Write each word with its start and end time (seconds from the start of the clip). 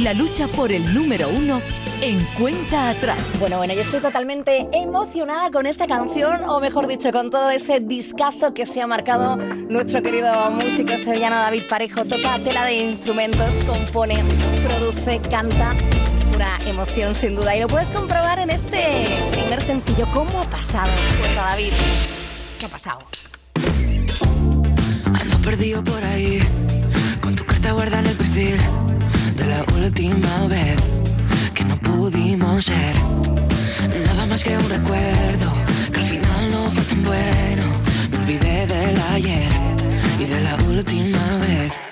La 0.00 0.14
lucha 0.14 0.48
por 0.48 0.72
el 0.72 0.94
número 0.94 1.28
uno 1.28 1.60
en 2.00 2.18
cuenta 2.38 2.88
atrás. 2.88 3.18
Bueno, 3.38 3.58
bueno, 3.58 3.74
yo 3.74 3.82
estoy 3.82 4.00
totalmente 4.00 4.66
emocionada 4.72 5.50
con 5.50 5.66
esta 5.66 5.86
canción, 5.86 6.48
o 6.48 6.60
mejor 6.60 6.86
dicho, 6.86 7.12
con 7.12 7.28
todo 7.28 7.50
ese 7.50 7.78
discazo 7.80 8.54
que 8.54 8.64
se 8.64 8.80
ha 8.80 8.86
marcado 8.86 9.36
nuestro 9.36 10.02
querido 10.02 10.50
músico 10.50 10.96
sevillano 10.96 11.36
David 11.36 11.64
Parejo. 11.68 12.06
Toca 12.06 12.42
tela 12.42 12.64
de 12.64 12.72
instrumentos, 12.72 13.50
compone, 13.66 14.16
produce, 14.66 15.20
canta. 15.28 15.74
Es 16.16 16.24
pura 16.24 16.58
emoción, 16.64 17.14
sin 17.14 17.36
duda. 17.36 17.54
Y 17.54 17.60
lo 17.60 17.66
puedes 17.66 17.90
comprobar 17.90 18.38
en 18.38 18.48
este 18.48 19.28
primer 19.30 19.60
sencillo. 19.60 20.08
¿Cómo 20.10 20.40
ha 20.40 20.48
pasado? 20.48 20.90
Cuenta 21.20 21.42
David. 21.42 21.72
¿Qué 22.58 22.64
ha 22.64 22.70
pasado? 22.70 23.00
Ando 25.12 25.36
perdido 25.44 25.84
por 25.84 26.02
ahí, 26.02 26.40
con 27.20 27.36
tu 27.36 27.44
carta 27.44 27.72
guarda 27.72 27.98
en 27.98 28.06
el 28.06 28.16
perfil 28.16 28.56
la 29.66 29.74
última 29.84 30.46
vez 30.48 30.76
que 31.54 31.64
no 31.64 31.76
pudimos 31.76 32.64
ser. 32.64 32.94
Nada 34.06 34.26
más 34.26 34.42
que 34.42 34.56
un 34.56 34.68
recuerdo, 34.68 35.52
que 35.92 36.00
al 36.00 36.06
final 36.06 36.50
no 36.50 36.58
fue 36.70 36.84
tan 36.84 37.04
bueno. 37.04 37.72
Me 38.10 38.18
olvidé 38.18 38.66
del 38.66 39.00
ayer 39.12 39.52
y 40.18 40.24
de 40.24 40.40
la 40.40 40.56
última 40.68 41.36
vez. 41.38 41.91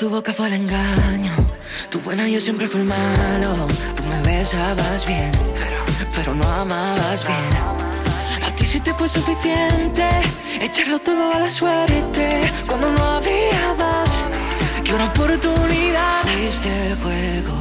Tu 0.00 0.08
boca 0.08 0.32
fue 0.32 0.46
el 0.46 0.54
engaño, 0.54 1.30
tu 1.90 2.00
buena 2.00 2.26
yo 2.26 2.40
siempre 2.40 2.66
fui 2.66 2.80
el 2.80 2.86
malo. 2.86 3.66
Tú 3.94 4.02
me 4.04 4.18
besabas 4.22 5.06
bien, 5.06 5.30
pero 6.16 6.34
no 6.34 6.48
amabas 6.48 7.26
bien. 7.26 7.50
A 8.42 8.50
ti 8.56 8.64
sí 8.64 8.80
te 8.80 8.94
fue 8.94 9.10
suficiente 9.10 10.08
echarlo 10.58 10.98
todo 11.00 11.34
a 11.34 11.40
la 11.40 11.50
suerte 11.50 12.40
cuando 12.66 12.90
no 12.92 13.04
había 13.16 13.74
más 13.78 14.18
que 14.82 14.94
una 14.94 15.04
oportunidad. 15.04 16.22
Fuiste 16.22 16.86
el 16.86 16.96
juego 16.96 17.59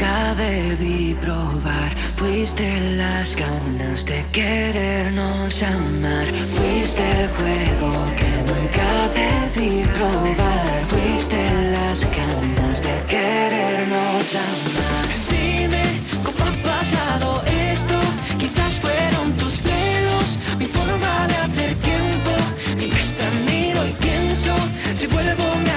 nunca 0.00 0.34
debí 0.34 1.14
probar. 1.20 1.94
Fuiste 2.16 2.96
las 2.96 3.36
ganas 3.36 4.04
de 4.06 4.24
querernos 4.32 5.62
amar. 5.62 6.26
Fuiste 6.26 7.02
el 7.22 7.28
juego 7.28 7.92
que 8.16 8.30
nunca 8.48 9.08
debí 9.14 9.82
probar. 9.88 10.84
Fuiste 10.86 11.36
las 11.72 12.06
ganas 12.16 12.82
de 12.82 13.02
querernos 13.08 14.34
amar. 14.34 15.06
Dime 15.30 15.82
cómo 16.24 16.50
ha 16.50 16.54
pasado 16.62 17.42
esto. 17.70 17.94
Quizás 18.38 18.74
fueron 18.80 19.32
tus 19.36 19.54
celos, 19.62 20.38
mi 20.58 20.66
forma 20.66 21.26
de 21.28 21.34
hacer 21.34 21.74
tiempo. 21.76 22.30
Mientras 22.76 23.12
te 23.12 23.24
miro 23.50 23.86
y 23.86 23.92
pienso, 23.92 24.54
si 24.96 25.06
vuelvo 25.06 25.69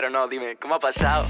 Pero, 0.00 0.10
no, 0.10 0.28
dime, 0.28 0.56
¿cómo 0.62 0.76
ha 0.76 0.78
pasado? 0.78 1.26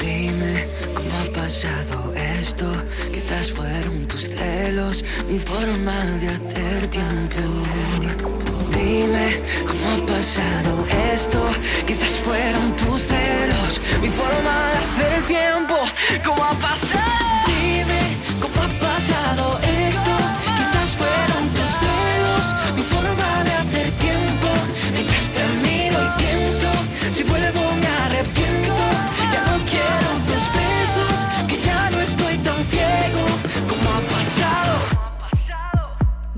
Dime 0.00 0.68
cómo 0.94 1.18
ha 1.18 1.32
pasado 1.34 2.14
esto. 2.14 2.72
Quizás 3.12 3.50
fueron 3.50 4.06
tus 4.06 4.28
celos, 4.28 5.04
mi 5.26 5.40
forma 5.40 6.04
de 6.20 6.28
hacer 6.28 6.86
tiempo. 6.86 8.51
Dime 8.82 9.40
cómo 9.64 9.92
ha 9.92 10.06
pasado 10.06 10.84
esto. 11.14 11.38
Quizás 11.86 12.18
fueron 12.18 12.74
tus 12.74 13.02
celos, 13.02 13.80
mi 14.00 14.08
forma 14.08 14.72
de 14.72 14.78
hacer 14.78 15.26
tiempo. 15.26 15.76
¿Cómo 16.24 16.42
ha 16.42 16.54
pasado? 16.54 17.21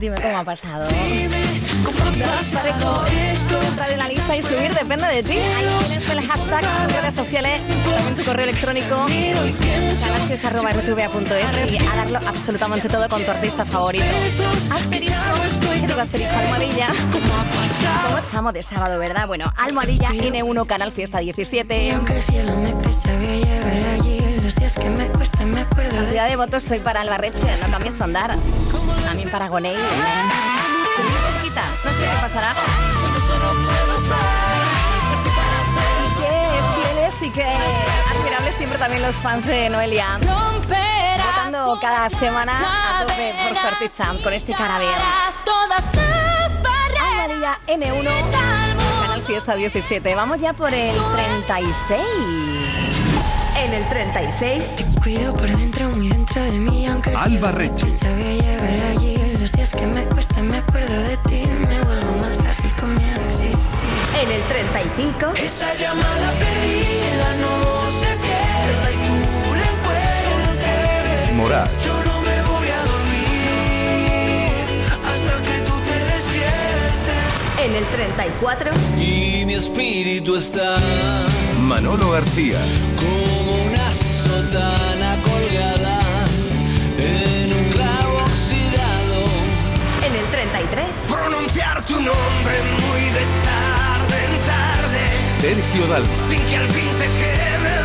Dime 0.05 0.21
cómo 0.21 0.37
ha 0.37 0.45
pasado. 0.45 0.87
¿Cómo 1.83 1.99
ha 1.99 2.37
pasado 2.37 3.07
esto? 3.07 3.63
Entrar 3.63 3.91
en 3.91 3.99
la 3.99 4.09
lista 4.09 4.37
y 4.37 4.43
subir 4.43 4.75
depende 4.75 5.07
de 5.07 5.23
ti. 5.23 5.39
Ahí 5.39 5.85
tienes 5.87 6.11
el 6.11 6.21
hashtag 6.21 6.63
en 6.63 6.91
redes 6.91 7.15
sociales, 7.15 7.63
también 7.83 8.15
tu 8.15 8.23
correo 8.23 8.45
electrónico, 8.45 9.07
Miro 9.09 9.47
y 9.47 9.53
pienso. 9.53 10.07
rtva.es 10.11 11.73
y 11.73 11.79
a 11.79 11.97
darlo 11.97 12.19
absolutamente 12.29 12.87
todo 12.87 13.09
con 13.09 13.25
tu 13.25 13.31
artista 13.31 13.65
favorito. 13.65 14.05
Asterisco, 14.71 15.73
¿qué 15.73 15.87
digo 15.87 15.99
asterisco? 15.99 16.37
Almohadilla. 16.37 16.89
¿Cómo 17.11 18.19
estamos 18.19 18.53
de 18.53 18.63
sábado, 18.63 18.99
verdad? 18.99 19.27
Bueno, 19.27 19.55
Almohadilla 19.57 20.11
N1 20.11 20.67
Canal 20.67 20.93
Fiesta 20.93 21.21
17. 21.21 21.93
Aunque 21.93 22.17
el 22.17 22.23
cielo 22.23 22.55
me 22.59 22.75
pese, 22.75 23.09
voy 23.17 23.27
a 23.27 23.37
llegar 23.37 24.01
allí. 24.01 24.14
Días 24.75 24.79
que 24.79 24.91
me 24.91 25.09
me 25.53 25.61
acuerdo 25.61 25.97
Cantidad 25.97 26.29
de 26.29 26.37
votos 26.37 26.63
soy 26.63 26.81
para 26.81 27.01
Albarreche, 27.03 27.57
no 27.59 27.71
cambies 27.71 27.95
tu 27.95 28.05
andar. 28.05 28.35
También 29.05 29.31
para 29.31 29.49
Gonei. 29.49 29.77
No 29.77 29.81
sé 31.93 32.05
qué 32.05 32.17
pasará. 32.21 32.55
Qué 36.19 36.61
fieles 36.75 37.23
y 37.23 37.31
qué 37.31 37.45
admirables 37.45 38.57
siempre 38.57 38.79
también 38.79 39.03
los 39.03 39.17
fans 39.17 39.47
de 39.47 39.69
Noelia. 39.69 40.19
Votando 40.19 41.79
cada 41.81 42.11
semana 42.11 43.01
a 43.01 43.07
tope 43.07 43.35
por 43.47 43.57
su 43.57 43.67
artista 43.67 44.15
con 44.23 44.33
este 44.33 44.55
carabeo. 44.55 44.93
Almohadilla 47.01 47.59
N1 47.67 48.11
Canal 49.03 49.23
Fiesta 49.23 49.55
17. 49.55 50.15
Vamos 50.15 50.41
ya 50.41 50.53
por 50.53 50.73
el 50.73 50.97
36. 51.15 53.04
En 53.57 53.73
el 53.73 53.89
36. 53.89 54.75
Cuido 55.03 55.33
por 55.35 55.47
dentro, 55.49 55.89
muy 55.91 56.09
dentro 56.09 56.43
de 56.43 56.53
mí, 56.59 56.87
aunque 56.87 57.11
Alba 57.15 57.53
Reche. 57.53 57.87
pese, 57.87 58.13
voy 58.15 58.23
a 58.23 58.33
llegar 58.43 58.97
allí. 58.97 59.17
Los 59.39 59.53
días 59.53 59.75
que 59.75 59.87
me 59.87 60.05
cuesta, 60.07 60.41
me 60.43 60.59
acuerdo 60.59 60.93
de 61.03 61.17
ti. 61.29 61.43
Me 61.69 61.81
vuelvo 61.83 62.13
más 62.19 62.37
frágil 62.37 62.71
con 62.81 62.95
miedo 62.97 63.21
a 63.21 63.25
existir. 63.25 63.57
En 64.23 64.31
el 64.31 64.43
35. 64.43 65.33
Esa 65.37 65.75
llamada 65.77 66.33
perdida 66.33 67.37
no 67.41 67.91
se 68.01 68.11
pierda 68.25 68.87
y 68.91 68.97
tú 69.07 69.17
la 69.55 69.67
encuentres. 69.75 71.35
Morat, 71.37 71.71
Yo 71.85 71.95
no 72.05 72.21
me 72.23 72.43
voy 72.43 72.69
a 72.69 72.81
dormir 72.93 74.63
hasta 75.11 75.35
que 75.43 75.57
tú 75.67 75.75
te 75.89 75.99
despiertes. 76.13 77.67
En 77.67 77.75
el 77.77 77.85
34. 77.87 78.71
Y 78.99 79.45
mi 79.45 79.55
espíritu 79.55 80.37
está 80.37 80.79
Manolo 81.61 82.11
García, 82.11 82.59
una 82.99 83.34
sotana 84.55 85.17
colgada 85.25 85.99
en 86.99 87.53
un 87.53 87.71
clavo 87.71 88.19
oxidado. 88.23 89.25
En 90.07 90.15
el 90.15 90.27
33. 90.27 90.87
Pronunciar 91.09 91.85
tu 91.85 91.95
nombre 91.95 92.55
muy 92.81 93.03
de 93.19 93.25
tarde 93.51 94.17
en 94.29 94.35
tarde. 94.53 95.03
Sergio 95.41 95.87
Dalma, 95.89 96.15
Sin 96.29 96.41
que 96.43 96.57
al 96.57 96.69
fin 96.69 96.91
te 96.99 97.07
queme 97.19 97.84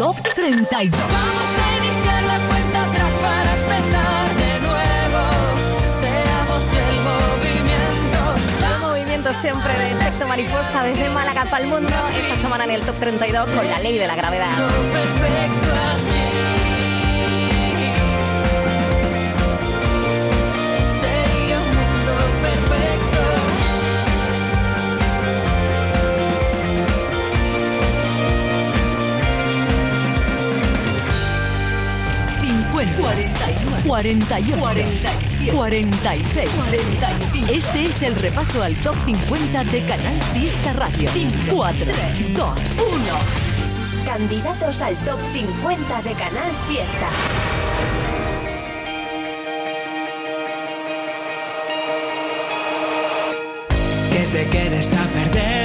Top 0.00 0.16
32. 0.34 0.98
Vamos 0.98 1.50
a 1.60 1.76
iniciar 1.76 2.22
la 2.22 2.38
cuenta 2.48 2.84
atrás 2.84 3.14
para 3.20 3.52
empezar 3.52 4.34
de 4.34 4.60
nuevo. 4.66 5.22
Seamos 6.00 6.72
el 6.72 6.96
movimiento. 7.04 8.18
El 8.64 8.80
movimiento 8.80 9.34
siempre 9.34 9.74
de 9.74 9.90
efecto 9.90 10.26
mariposa 10.26 10.84
desde 10.84 11.10
Málaga 11.10 11.44
para 11.50 11.64
el 11.64 11.68
mundo. 11.68 11.92
Esta 12.18 12.36
semana 12.36 12.64
en 12.64 12.70
el 12.70 12.80
top 12.80 12.98
32 12.98 13.50
con 13.50 13.68
la 13.68 13.78
ley 13.78 13.98
de 13.98 14.06
la 14.06 14.16
gravedad. 14.16 14.56
Cuarenta 32.98 33.46
48, 33.86 34.56
47, 34.58 35.52
46, 35.52 36.50
45. 36.50 37.52
Este 37.52 37.84
es 37.84 38.02
el 38.02 38.14
repaso 38.16 38.62
al 38.62 38.74
top 38.76 38.94
50 39.04 39.64
de 39.64 39.82
Canal 39.82 40.22
Fiesta 40.32 40.72
Radio. 40.72 41.10
4, 41.50 41.86
2, 42.36 42.36
1. 42.36 42.50
Candidatos 44.04 44.82
al 44.82 44.96
top 44.96 45.18
50 45.32 46.02
de 46.02 46.12
Canal 46.12 46.52
Fiesta. 46.68 47.08
Que 54.10 54.26
te 54.26 54.46
quedes 54.50 54.94
a 54.94 55.04
perdernos, 55.06 55.59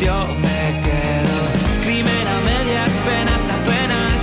yo 0.00 0.26
me 0.44 0.80
quedo. 0.84 1.36
Crimen 1.84 2.24
a 2.34 2.38
medias, 2.50 2.92
penas 3.06 3.44
apenas, 3.58 4.20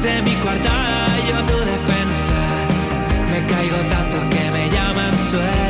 semi 0.00 0.34
coartada 0.42 1.08
yo 1.28 1.36
tu 1.46 1.58
defensa. 1.58 2.40
Me 3.30 3.38
caigo 3.46 3.76
tanto 3.94 4.16
que 4.30 4.50
me 4.52 4.70
llaman 4.70 5.14
suelo, 5.30 5.63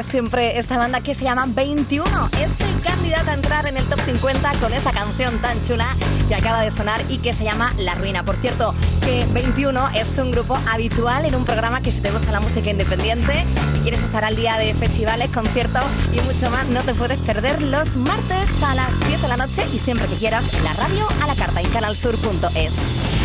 Siempre 0.00 0.58
esta 0.58 0.78
banda 0.78 1.00
que 1.00 1.12
se 1.14 1.22
llama 1.22 1.44
21. 1.46 2.04
Es 2.40 2.60
el 2.60 2.80
candidato 2.80 3.30
a 3.30 3.34
entrar 3.34 3.66
en 3.66 3.76
el 3.76 3.84
top 3.84 4.00
50 4.00 4.52
con 4.54 4.72
esta 4.72 4.90
canción 4.90 5.36
tan 5.38 5.62
chula 5.62 5.94
que 6.28 6.34
acaba 6.34 6.62
de 6.62 6.70
sonar 6.70 7.00
y 7.10 7.18
que 7.18 7.32
se 7.32 7.44
llama 7.44 7.72
La 7.76 7.94
Ruina. 7.94 8.24
Por 8.24 8.36
cierto, 8.36 8.74
que 9.04 9.26
21 9.32 9.90
es 9.90 10.16
un 10.18 10.32
grupo 10.32 10.58
habitual 10.70 11.26
en 11.26 11.34
un 11.34 11.44
programa 11.44 11.82
que 11.82 11.92
si 11.92 12.00
te 12.00 12.10
gusta 12.10 12.32
la 12.32 12.40
música 12.40 12.70
independiente 12.70 13.44
y 13.76 13.82
quieres 13.82 14.02
estar 14.02 14.24
al 14.24 14.34
día 14.34 14.56
de 14.56 14.72
festivales, 14.74 15.30
conciertos 15.30 15.84
y 16.12 16.20
mucho 16.22 16.50
más, 16.50 16.66
no 16.68 16.80
te 16.80 16.94
puedes 16.94 17.18
perder 17.20 17.60
los 17.62 17.96
martes 17.96 18.62
a 18.62 18.74
las 18.74 18.98
10 19.06 19.22
de 19.22 19.28
la 19.28 19.36
noche 19.36 19.62
y 19.72 19.78
siempre 19.78 20.06
que 20.08 20.16
quieras 20.16 20.52
la 20.64 20.72
radio 20.72 21.06
a 21.22 21.26
la 21.26 21.34
carta 21.34 21.60
en 21.60 21.68
canalsur.es. 21.68 23.21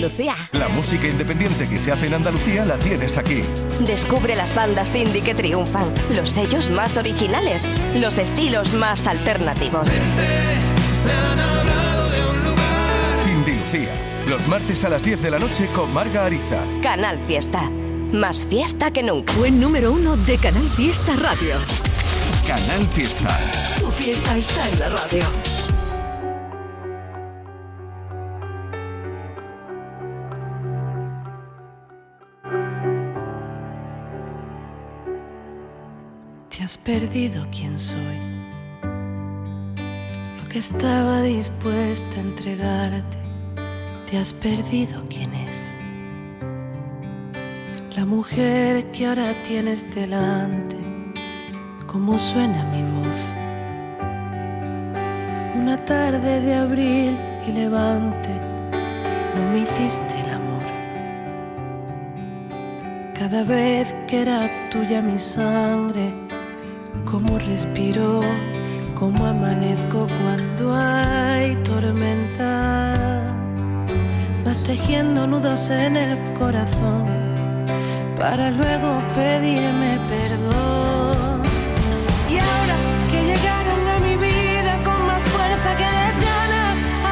Indy 0.00 0.08
Lucía. 0.08 0.36
La 0.52 0.68
música 0.68 1.06
independiente 1.08 1.68
que 1.68 1.76
se 1.76 1.92
hace 1.92 2.06
en 2.06 2.14
Andalucía 2.14 2.64
la 2.64 2.78
tienes 2.78 3.18
aquí. 3.18 3.42
Descubre 3.80 4.34
las 4.34 4.54
bandas 4.54 4.94
indie 4.94 5.22
que 5.22 5.34
triunfan, 5.34 5.92
los 6.10 6.30
sellos 6.30 6.70
más 6.70 6.96
originales, 6.96 7.62
los 7.94 8.16
estilos 8.18 8.72
más 8.72 9.06
alternativos. 9.06 9.88
Indy 13.26 13.52
Lucía. 13.52 13.92
Los 14.28 14.46
martes 14.48 14.84
a 14.84 14.88
las 14.88 15.02
10 15.02 15.22
de 15.22 15.30
la 15.30 15.38
noche 15.38 15.66
con 15.74 15.92
Marga 15.92 16.26
Ariza. 16.26 16.62
Canal 16.82 17.18
Fiesta. 17.26 17.68
Más 18.12 18.46
fiesta 18.46 18.90
que 18.90 19.02
nunca. 19.02 19.32
Buen 19.34 19.60
número 19.60 19.92
uno 19.92 20.16
de 20.16 20.38
Canal 20.38 20.68
Fiesta 20.70 21.14
Radio. 21.16 21.56
Canal 22.46 22.86
Fiesta. 22.88 23.38
Tu 23.78 23.90
fiesta 23.90 24.36
está 24.36 24.68
en 24.68 24.78
la 24.78 24.88
radio. 24.88 25.49
Has 36.70 36.78
perdido 36.78 37.44
quién 37.50 37.76
soy. 37.76 38.18
Lo 40.40 40.48
que 40.48 40.60
estaba 40.60 41.20
dispuesta 41.20 42.16
a 42.16 42.20
entregarte, 42.20 43.18
te 44.08 44.18
has 44.18 44.32
perdido 44.32 45.02
quién 45.08 45.34
es. 45.34 45.74
La 47.96 48.04
mujer 48.04 48.88
que 48.92 49.04
ahora 49.04 49.34
tienes 49.42 49.84
delante, 49.92 50.76
cómo 51.88 52.16
suena 52.16 52.62
mi 52.66 52.82
voz. 52.94 53.18
Una 55.56 55.76
tarde 55.84 56.40
de 56.40 56.54
abril 56.54 57.18
y 57.48 57.50
levante, 57.50 58.30
no 59.34 59.50
me 59.50 59.58
hiciste 59.62 60.20
el 60.20 60.30
amor. 60.30 60.62
Cada 63.18 63.42
vez 63.42 63.92
que 64.06 64.22
era 64.22 64.48
tuya 64.70 65.02
mi 65.02 65.18
sangre, 65.18 66.29
cómo 67.04 67.38
respiro, 67.38 68.20
cómo 68.94 69.26
amanezco 69.26 70.06
cuando 70.22 70.72
hay 70.72 71.56
tormenta. 71.64 73.26
Vas 74.44 74.58
tejiendo 74.60 75.26
nudos 75.26 75.70
en 75.70 75.96
el 75.96 76.18
corazón 76.34 77.04
para 78.18 78.50
luego 78.50 79.02
pedirme 79.14 79.98
perdón. 80.08 81.42
Y 82.28 82.38
ahora 82.38 82.76
que 83.10 83.18
llegaron 83.30 83.82
a 83.94 83.98
mi 84.06 84.16
vida 84.16 84.72
con 84.84 85.06
más 85.06 85.22
fuerza 85.24 85.70
que 85.80 85.88
desgana, 86.02 86.62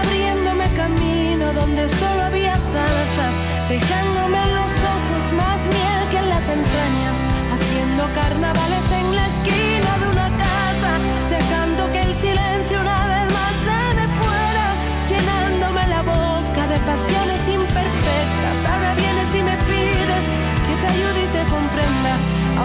abriéndome 0.00 0.66
camino 0.76 1.52
donde 1.52 1.88
solo 1.88 2.22
había 2.22 2.54
zarzas, 2.72 3.34
dejándome 3.68 4.38
en 4.42 4.54
los 4.54 4.72
ojos 4.94 5.24
más 5.36 5.66
miel 5.66 6.00
que 6.10 6.18
en 6.18 6.28
las 6.28 6.48
entrañas, 6.48 7.16
haciendo 7.54 8.02
carnavales 8.14 8.92
en 8.92 9.16
la 9.16 9.26
esquina 9.26 9.67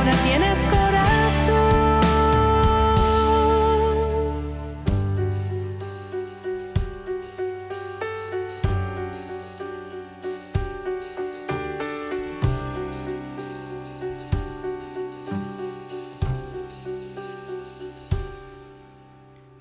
Ahora 0.03 0.17
tienes. 0.23 0.57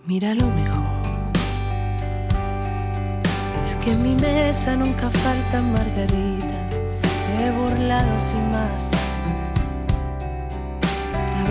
Mira 0.04 0.34
lo 0.34 0.46
mejor. 0.46 0.82
Es 3.64 3.76
que 3.76 3.92
en 3.92 4.02
mi 4.02 4.14
mesa 4.16 4.76
nunca 4.76 5.08
faltan 5.08 5.72
margaritas. 5.72 6.80
He 7.38 7.50
burlado 7.52 8.20
sin 8.20 8.50
más. 8.50 9.01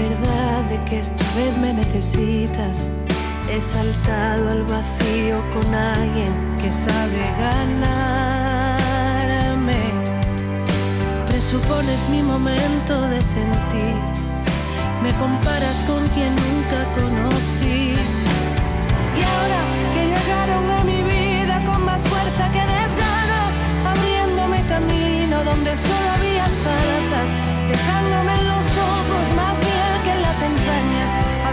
Verdad 0.01 0.63
de 0.71 0.83
que 0.85 0.97
esta 0.97 1.23
vez 1.35 1.55
me 1.59 1.73
necesitas. 1.73 2.89
He 3.51 3.61
saltado 3.61 4.49
al 4.49 4.63
vacío 4.63 5.37
con 5.53 5.75
alguien 5.75 6.33
que 6.59 6.71
sabe 6.71 7.21
ganarme. 7.45 8.71
Presupones 11.27 12.09
mi 12.09 12.23
momento 12.23 12.93
de 13.09 13.21
sentir. 13.21 13.95
Me 15.03 15.11
comparas 15.23 15.83
con 15.83 16.01
quien 16.15 16.35
nunca 16.45 16.79
conocí. 16.99 17.93
Y 19.19 19.21
ahora 19.31 19.61
que 19.93 20.01
llegaron 20.13 20.63
a 20.79 20.83
mi 20.83 20.99
vida 21.13 21.55
con 21.69 21.85
más 21.85 22.01
fuerza 22.01 22.43
que 22.55 22.63
desgana, 22.75 23.41
abriéndome 23.91 24.59
camino 24.67 25.43
donde 25.43 25.77
solo 25.77 26.07
había 26.15 26.45
zarzas, 26.63 27.29
dejándome 27.69 28.40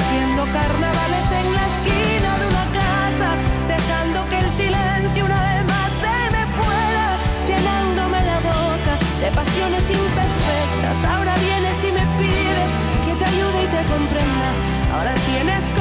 haciendo 0.09 0.45
carnavales 0.45 1.27
en 1.41 1.47
la 1.53 1.65
esquina 1.69 2.31
de 2.41 2.47
una 2.49 2.67
casa, 2.81 3.29
dejando 3.69 4.19
que 4.31 4.39
el 4.39 4.51
silencio 4.57 5.25
una 5.25 5.41
vez 5.49 5.61
más 5.69 5.91
se 6.01 6.17
me 6.35 6.45
fuera, 6.57 7.07
llenándome 7.47 8.19
la 8.25 8.39
boca 8.41 8.93
de 9.21 9.29
pasiones 9.37 9.85
imperfectas. 9.85 10.97
Ahora 11.13 11.35
vienes 11.37 11.79
y 11.85 11.93
me 11.93 12.05
pides 12.21 12.71
que 13.05 13.13
te 13.21 13.25
ayude 13.25 13.59
y 13.65 13.69
te 13.69 13.83
comprenda. 13.93 14.49
Ahora 14.97 15.15
tienes 15.29 15.78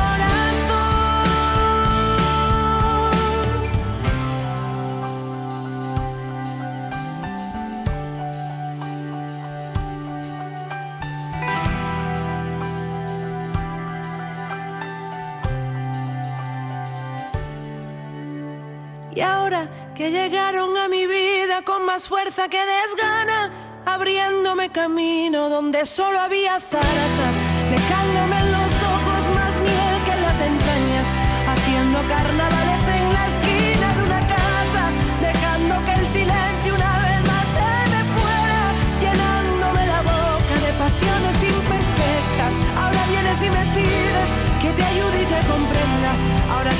llegaron 20.12 20.78
a 20.78 20.88
mi 20.88 21.06
vida 21.08 21.64
con 21.64 21.86
más 21.86 22.08
fuerza 22.08 22.48
que 22.48 22.60
desgana, 22.60 23.52
abriéndome 23.86 24.70
camino 24.70 25.50
donde 25.50 25.86
solo 25.86 26.20
había 26.20 26.60
zarzas, 26.60 27.34
dejándome 27.70 28.40
en 28.40 28.52
los 28.52 28.72
ojos 28.96 29.22
más 29.36 29.54
miel 29.60 29.96
que 30.06 30.12
en 30.12 30.22
las 30.22 30.40
entrañas, 30.42 31.08
haciendo 31.52 32.00
carnavales 32.08 32.84
en 32.98 33.06
la 33.16 33.24
esquina 33.32 33.88
de 33.96 34.04
una 34.04 34.22
casa, 34.28 34.84
dejando 35.22 35.74
que 35.86 35.94
el 36.00 36.06
silencio 36.12 36.76
una 36.76 36.94
vez 37.06 37.20
más 37.32 37.46
se 37.58 37.72
me 37.94 38.02
fuera, 38.16 38.62
llenándome 39.04 39.82
la 39.88 40.02
boca 40.02 40.56
de 40.66 40.72
pasiones 40.84 41.36
imperfectas. 41.42 42.54
Ahora 42.80 43.02
vienes 43.12 43.40
y 43.44 43.50
me 43.50 43.66
pides 43.76 44.30
que 44.62 44.70
te 44.72 44.84
ayude 44.84 45.18
y 45.24 45.26
te 45.26 45.40
comprenda. 45.48 46.12
Ahora 46.54 46.72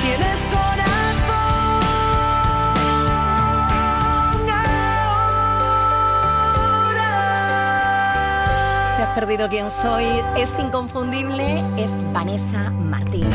perdido 9.28 9.50
quién 9.50 9.70
soy. 9.70 10.06
Es 10.38 10.56
inconfundible. 10.58 11.62
Es 11.78 11.92
Vanessa 12.14 12.70
Martín. 12.70 13.28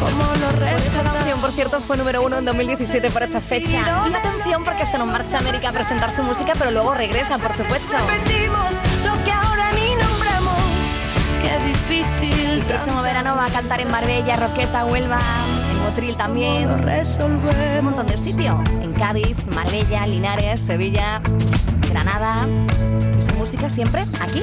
Como 0.00 0.24
lo 0.24 0.66
esta 0.66 1.02
canción, 1.04 1.40
por 1.40 1.52
cierto, 1.52 1.78
fue 1.80 1.96
número 1.96 2.24
uno 2.24 2.38
en 2.38 2.44
2017 2.44 3.10
por 3.10 3.22
esta 3.22 3.40
fecha. 3.40 4.08
Y 4.10 4.14
atención 4.14 4.64
porque 4.64 4.86
se 4.86 4.98
nos 4.98 5.06
marcha 5.06 5.36
a 5.36 5.40
América 5.40 5.68
a 5.68 5.72
presentar 5.72 6.10
su 6.10 6.24
música, 6.24 6.54
pero 6.58 6.72
luego 6.72 6.94
regresa, 6.94 7.38
por 7.38 7.54
supuesto. 7.54 7.92
repetimos 8.08 8.80
lo 9.04 9.24
que 9.24 9.30
ahora 9.30 9.70
ni 9.72 9.94
nombramos. 10.02 10.58
Qué 11.42 11.64
difícil. 11.64 12.50
El 12.50 12.62
próximo 12.62 13.00
verano 13.02 13.36
va 13.36 13.44
a 13.46 13.50
cantar 13.50 13.80
en 13.80 13.90
Marbella, 13.90 14.34
Roqueta, 14.36 14.84
Huelva, 14.84 15.20
en 15.70 15.80
Motril 15.80 16.16
también. 16.16 16.68
Un 16.68 17.84
montón 17.84 18.06
de 18.06 18.18
sitios. 18.18 18.56
En 18.82 18.92
Cádiz, 18.94 19.36
Marbella, 19.54 20.08
Linares, 20.08 20.60
Sevilla, 20.60 21.22
Granada. 21.88 22.48
Y 23.16 23.22
su 23.22 23.32
música 23.34 23.68
siempre 23.68 24.04
aquí. 24.20 24.42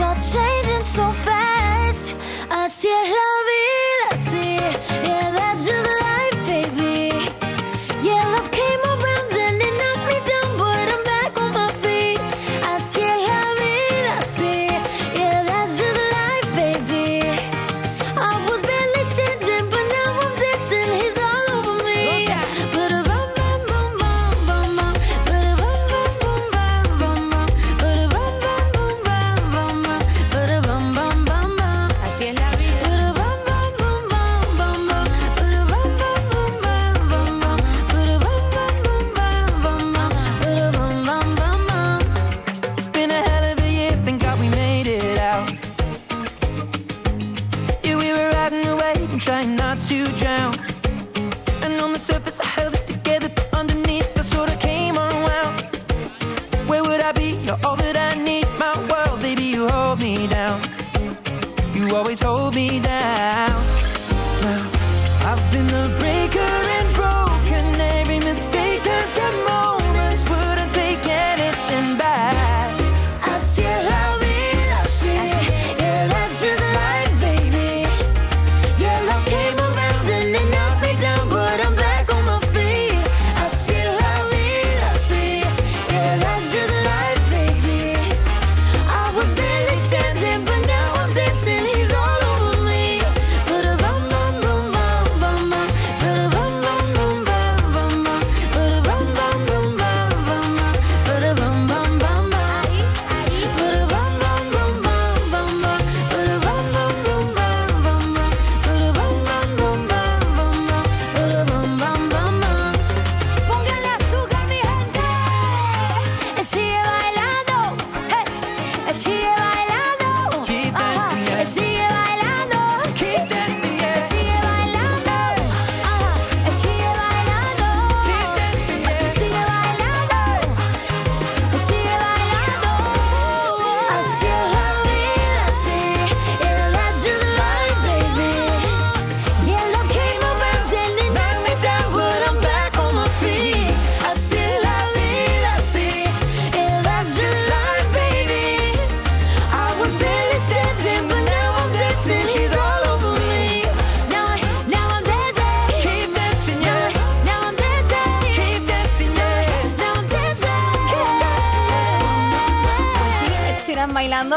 are 0.00 0.14
changing 0.14 0.82
so 0.82 1.10
fast. 1.12 2.14
I 2.50 2.68
see 2.68 2.88
la 2.88 3.30
vida, 3.48 4.22
see, 4.30 4.56
yeah, 5.06 5.30
that's 5.30 5.66
just. 5.66 6.03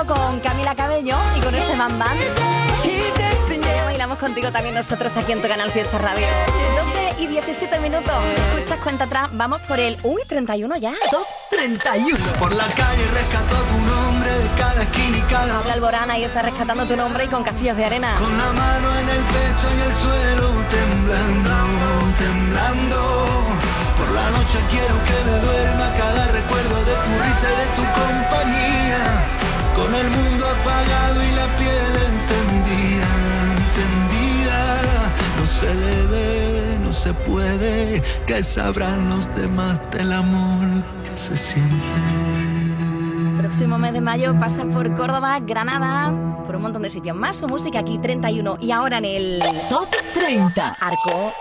Con 0.06 0.40
Camila 0.42 0.76
Cabello 0.76 1.18
y 1.36 1.40
con 1.42 1.56
este 1.56 1.76
dancing, 1.76 3.62
Ya 3.62 3.74
yeah. 3.74 3.84
bailamos 3.86 4.20
contigo 4.20 4.52
también 4.52 4.76
nosotros 4.76 5.18
aquí 5.18 5.32
en 5.32 5.42
tu 5.42 5.48
canal 5.48 5.72
Fiesta 5.72 5.98
Radio. 5.98 6.28
12 7.16 7.24
y 7.24 7.26
17 7.26 7.80
minutos. 7.80 8.14
Escuchas 8.54 8.80
cuenta 8.84 9.06
atrás. 9.06 9.30
Vamos 9.32 9.60
por 9.62 9.80
el. 9.80 9.98
Uy, 10.04 10.22
31 10.28 10.78
ya. 10.78 10.94
Top 11.10 11.26
31. 11.50 12.16
Por 12.38 12.54
la 12.54 12.66
calle 12.66 13.04
rescató 13.12 13.56
tu 13.56 13.78
nombre 13.90 14.30
de 14.30 14.48
cada 14.60 14.84
esquina 14.84 15.18
y 15.18 15.22
cada 15.22 15.58
Habla 15.58 15.74
Alborana 15.74 16.18
y 16.20 16.26
está 16.26 16.44
rescatando 16.44 16.86
tu 16.86 16.96
nombre 16.96 17.26
y 17.26 17.28
con 17.28 17.44
castillos 17.44 17.76
de 17.76 17.86
arena. 17.86 18.16
Con 18.20 18.38
la 18.38 18.52
mano 18.54 19.00
en 19.00 19.10
el 19.10 19.24
pecho 19.34 19.68
y 19.78 19.82
el 19.82 19.96
suelo 19.96 20.52
temblando, 20.70 21.56
temblando. 22.20 23.00
Por 23.98 24.10
la 24.12 24.30
noche 24.30 24.60
quiero 24.70 24.96
que 25.10 25.18
me 25.26 25.40
duerma 25.40 25.92
cada 25.98 26.28
recuerdo 26.28 26.86
de 26.86 26.94
tu 26.94 27.24
risa 27.24 27.48
y 27.52 27.56
de 27.58 27.66
tu 27.76 27.84
compañía. 28.00 29.48
Con 29.78 29.94
el 29.94 30.10
mundo 30.10 30.46
apagado 30.48 31.24
y 31.24 31.32
la 31.36 31.46
piel 31.58 31.94
encendida, 32.12 33.10
encendida. 33.58 34.60
No 35.40 35.46
se 35.46 35.68
debe, 35.68 36.80
no 36.80 36.92
se 36.94 37.14
puede, 37.14 38.02
que 38.26 38.42
sabrán 38.44 39.08
los 39.10 39.34
demás 39.36 39.80
del 39.92 40.12
amor 40.14 40.84
que 41.04 41.12
se 41.12 41.38
siente. 41.38 41.78
Próximo 43.38 43.78
mes 43.78 43.94
de 43.94 44.02
mayo 44.02 44.34
pasa 44.40 44.66
por 44.66 44.96
Córdoba, 44.96 45.40
Granada, 45.42 46.12
por 46.46 46.56
un 46.56 46.64
montón 46.64 46.82
de 46.82 46.90
sitios 46.90 47.16
más. 47.16 47.38
Su 47.38 47.48
música 47.48 47.80
aquí 47.80 48.00
31 48.00 48.58
y 48.60 48.72
ahora 48.72 48.98
en 48.98 49.06
el 49.06 49.44
Top 49.70 49.90
30. 50.16 50.76
arco. 50.82 51.34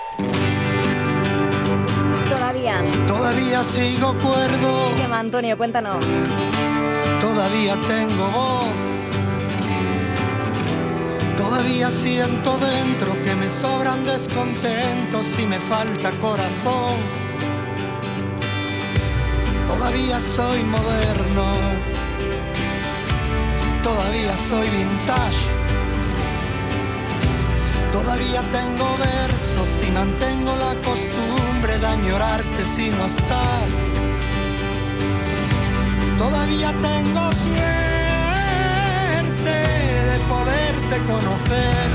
Todavía. 2.28 2.82
Todavía 3.06 3.64
sigo 3.64 4.14
cuerdo. 4.18 4.94
¿Qué 4.96 5.08
más, 5.08 5.20
Antonio? 5.20 5.56
Cuéntanos. 5.56 6.04
Todavía 7.36 7.78
tengo 7.82 8.30
voz. 8.30 8.74
Todavía 11.36 11.90
siento 11.90 12.56
dentro 12.56 13.12
que 13.24 13.36
me 13.36 13.50
sobran 13.50 14.06
descontentos 14.06 15.38
y 15.38 15.46
me 15.46 15.60
falta 15.60 16.12
corazón. 16.12 16.96
Todavía 19.66 20.18
soy 20.18 20.64
moderno. 20.64 21.52
Todavía 23.82 24.34
soy 24.38 24.70
vintage. 24.70 25.44
Todavía 27.92 28.50
tengo 28.50 28.96
versos 28.96 29.68
y 29.86 29.90
mantengo 29.90 30.56
la 30.56 30.74
costumbre 30.80 31.78
de 31.78 31.86
añorarte 31.86 32.64
si 32.64 32.88
no 32.88 33.04
estás. 33.04 34.05
Todavía 36.18 36.72
tengo 36.82 37.32
suerte 37.32 37.56
de 40.10 40.18
poderte 40.28 40.96
conocer. 41.06 41.88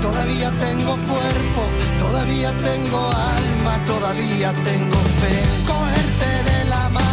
Todavía 0.00 0.50
tengo 0.52 0.96
cuerpo, 0.96 1.62
todavía 1.98 2.50
tengo 2.58 3.10
alma, 3.10 3.84
todavía 3.84 4.52
tengo 4.52 4.98
fe. 5.20 5.34
Cogerte 5.66 6.30
de 6.50 6.64
la 6.66 6.88
mano, 6.88 7.07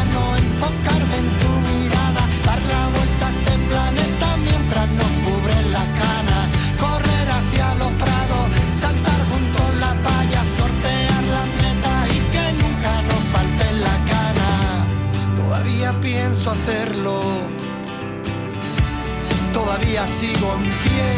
Todavía 19.75 20.07
sigo 20.07 20.55
en 20.55 20.63
pie. 20.83 21.09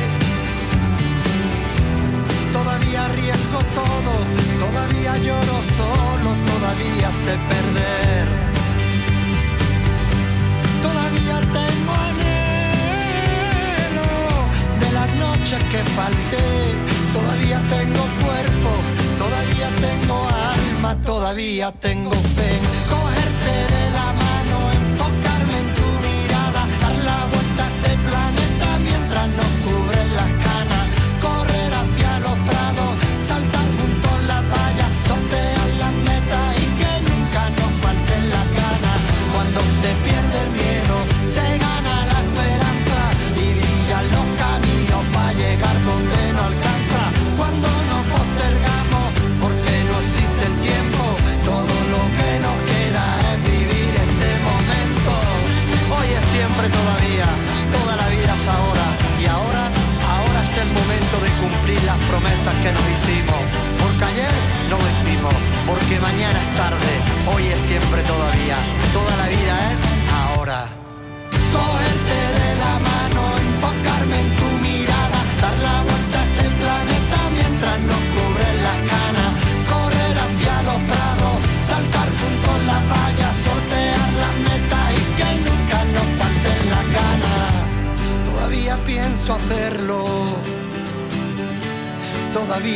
Todavía 2.52 3.06
arriesgo 3.06 3.60
todo. 3.76 4.14
Todavía 4.66 5.16
lloro 5.20 5.62
solo. 5.78 6.30
Todavía 6.52 7.12
sé 7.12 7.38
perder. 7.52 8.28
Todavía 10.82 11.40
tengo 11.42 11.94
anhelo 12.10 13.30
de 14.80 14.90
las 14.92 15.10
noches 15.18 15.64
que 15.66 15.82
falté. 16.00 16.48
Todavía 17.14 17.62
tengo 17.70 18.04
cuerpo. 18.26 18.72
Todavía 19.20 19.70
tengo 19.88 20.18
alma. 20.28 20.92
Todavía 21.04 21.72
tengo 21.74 22.12
fe. 22.12 22.52
Cumplir 61.50 61.82
las 61.84 61.98
promesas 62.10 62.56
que 62.64 62.72
nos 62.72 62.84
hicimos. 62.90 63.42
Porque 63.82 64.04
ayer 64.04 64.34
no 64.70 64.78
vestimos, 64.78 65.34
porque 65.66 66.00
mañana 66.00 66.40
es 66.40 66.56
tarde, 66.58 66.94
hoy 67.34 67.44
es 67.48 67.60
siempre 67.60 68.02
todavía, 68.04 68.58
toda 68.94 69.16
la 69.18 69.28
vida 69.28 69.74
es 69.74 69.80
ahora. 70.14 70.77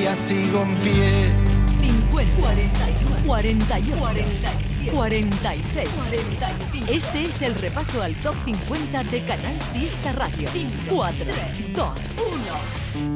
Todavía 0.01 0.15
sigo 0.15 0.63
en 0.63 0.75
pie. 0.77 1.29
50, 1.79 2.37
41, 2.37 3.27
41, 3.27 3.97
47, 3.99 4.91
46, 4.91 5.89
45. 5.89 6.91
Este 6.91 7.23
es 7.23 7.41
el 7.43 7.55
repaso 7.55 8.01
al 8.01 8.15
top 8.15 8.33
50 8.45 9.03
de 9.03 9.25
Canal 9.25 9.61
Fiesta 9.73 10.11
Radio. 10.13 10.49
4, 10.89 11.25
2, 11.75 11.89
1. 12.95 13.11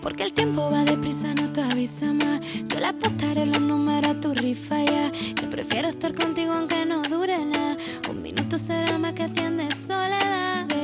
Porque 0.00 0.22
el 0.24 0.32
tiempo 0.32 0.70
va 0.70 0.84
deprisa, 0.84 1.32
no 1.34 1.52
te 1.52 1.62
avisa 1.62 2.12
más. 2.12 2.40
Yo 2.68 2.80
le 2.80 2.86
apostaré 2.86 3.46
los 3.46 3.60
números 3.60 4.16
a 4.16 4.20
tu 4.20 4.34
rifa 4.34 4.82
ya. 4.82 5.12
Que 5.12 5.46
prefiero 5.46 5.88
estar 5.88 6.12
contigo 6.14 6.54
aunque 6.54 6.84
no 6.86 7.02
dure 7.02 7.44
nada. 7.44 7.76
Un 8.08 8.20
minuto 8.22 8.58
será 8.58 8.98
más 8.98 9.12
que 9.12 9.28
cien 9.28 9.58
de 9.58 9.72
soledad. 9.76 10.79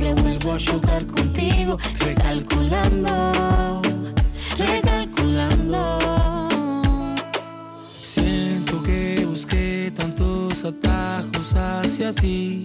Siempre 0.00 0.22
vuelvo 0.22 0.52
a 0.52 0.58
chocar 0.58 1.06
contigo, 1.06 1.76
recalculando, 1.98 3.82
recalculando. 4.56 5.98
Siento 8.00 8.82
que 8.82 9.26
busqué 9.26 9.92
tantos 9.94 10.64
atajos 10.64 11.54
hacia 11.54 12.12
ti, 12.14 12.64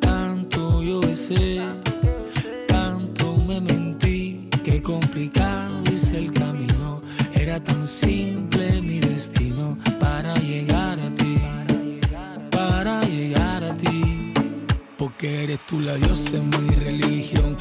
tanto 0.00 0.82
yo 0.82 1.00
besé, 1.00 1.62
Porque 15.22 15.44
eres 15.44 15.60
tú 15.68 15.78
la 15.78 15.94
diosa 15.94 16.36
en 16.36 16.50
mi 16.50 16.74
religión. 16.74 17.56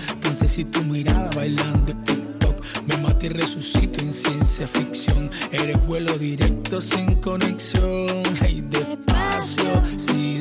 Si 0.47 0.65
tu 0.65 0.81
mirada 0.83 1.29
bailando 1.35 1.93
TikTok 2.05 2.59
me 2.87 2.97
mata 2.97 3.27
y 3.27 3.29
resucito 3.29 4.01
en 4.01 4.11
ciencia 4.11 4.67
ficción. 4.67 5.29
Eres 5.51 5.85
vuelo 5.85 6.17
directo 6.17 6.81
sin 6.81 7.17
conexión. 7.21 8.23
Hey, 8.41 8.65
despacio, 8.67 9.83
si 9.95 10.40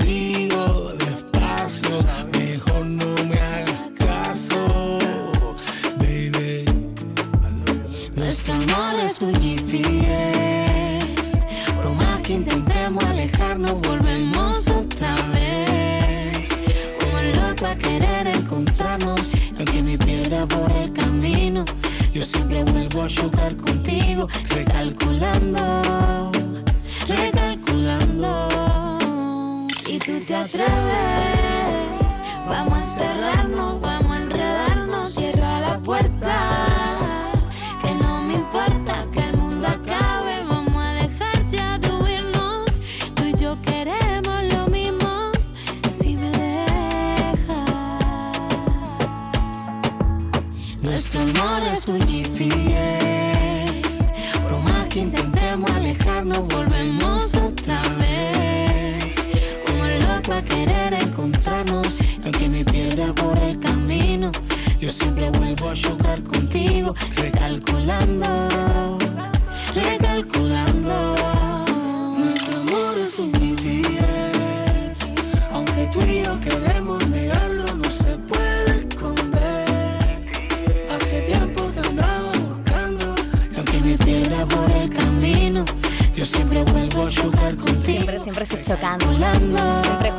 vuelvo 23.01 23.05
a 23.05 23.09
chocar 23.09 23.57
contigo, 23.57 24.29
recalculando. 24.51 26.30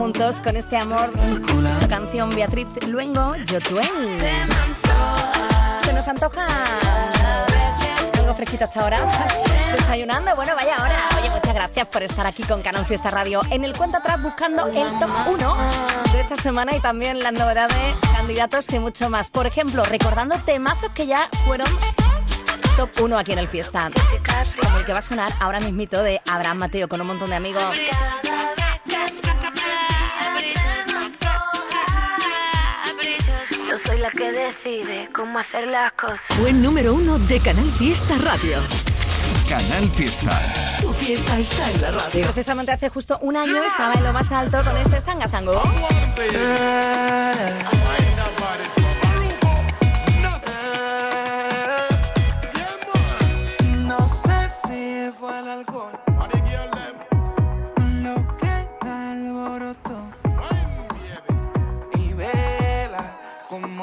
Juntos 0.01 0.37
con 0.37 0.57
este 0.57 0.77
amor. 0.77 1.11
Su 1.79 1.87
canción 1.87 2.31
Beatriz 2.31 2.67
Luengo, 2.87 3.35
Yo 3.45 3.59
Tuen. 3.59 4.19
Se 5.83 5.93
nos 5.93 6.07
antoja 6.07 6.43
algo 8.17 8.33
fresquito 8.33 8.63
hasta 8.63 8.81
ahora. 8.81 9.07
Desayunando, 9.71 10.35
bueno, 10.35 10.55
vaya 10.55 10.75
hora. 10.81 11.05
Oye, 11.19 11.29
muchas 11.29 11.53
gracias 11.53 11.87
por 11.87 12.01
estar 12.01 12.25
aquí 12.25 12.41
con 12.41 12.63
Canal 12.63 12.83
Fiesta 12.87 13.11
Radio 13.11 13.41
en 13.51 13.63
el 13.63 13.77
cuenta 13.77 13.99
atrás 13.99 14.19
buscando 14.23 14.65
el 14.65 14.97
top 14.97 15.09
1 15.27 15.57
de 16.13 16.21
esta 16.21 16.35
semana 16.35 16.75
y 16.75 16.79
también 16.79 17.21
las 17.21 17.33
novedades, 17.33 17.95
candidatos 18.11 18.73
y 18.73 18.79
mucho 18.79 19.07
más. 19.07 19.29
Por 19.29 19.45
ejemplo, 19.45 19.83
recordando 19.83 20.35
temazos 20.39 20.91
que 20.93 21.05
ya 21.05 21.29
fueron 21.45 21.67
top 22.75 22.89
1 23.03 23.19
aquí 23.19 23.33
en 23.33 23.39
el 23.39 23.47
Fiesta. 23.47 23.91
Como 24.63 24.79
el 24.79 24.83
que 24.85 24.93
va 24.93 24.99
a 24.99 25.03
sonar 25.03 25.31
ahora 25.39 25.59
mismito 25.59 26.01
de 26.01 26.21
Abraham 26.27 26.57
Mateo 26.57 26.89
con 26.89 27.01
un 27.01 27.07
montón 27.07 27.29
de 27.29 27.35
amigos. 27.35 27.61
La 34.13 34.19
que 34.19 34.31
decide 34.31 35.09
cómo 35.13 35.39
hacer 35.39 35.67
las 35.67 35.91
cosas. 35.93 36.39
Buen 36.39 36.61
número 36.61 36.93
1 36.93 37.19
de 37.19 37.39
Canal 37.39 37.69
Fiesta 37.71 38.15
Radio. 38.19 38.57
Canal 39.47 39.87
Fiesta. 39.89 40.41
Tu 40.81 40.91
fiesta 40.93 41.37
está 41.37 41.71
en 41.71 41.81
la 41.81 41.91
radio. 41.91 42.23
Precisamente 42.23 42.71
hace 42.71 42.89
justo 42.89 43.19
un 43.21 43.37
año 43.37 43.63
estaba 43.63 43.93
en 43.95 44.03
lo 44.03 44.13
más 44.13 44.31
alto 44.31 44.63
con 44.63 44.75
este 44.77 45.01
Sanga 45.01 45.27
Sango. 45.27 45.61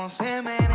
no 0.08 0.14
se 0.14 0.40
me 0.40 0.67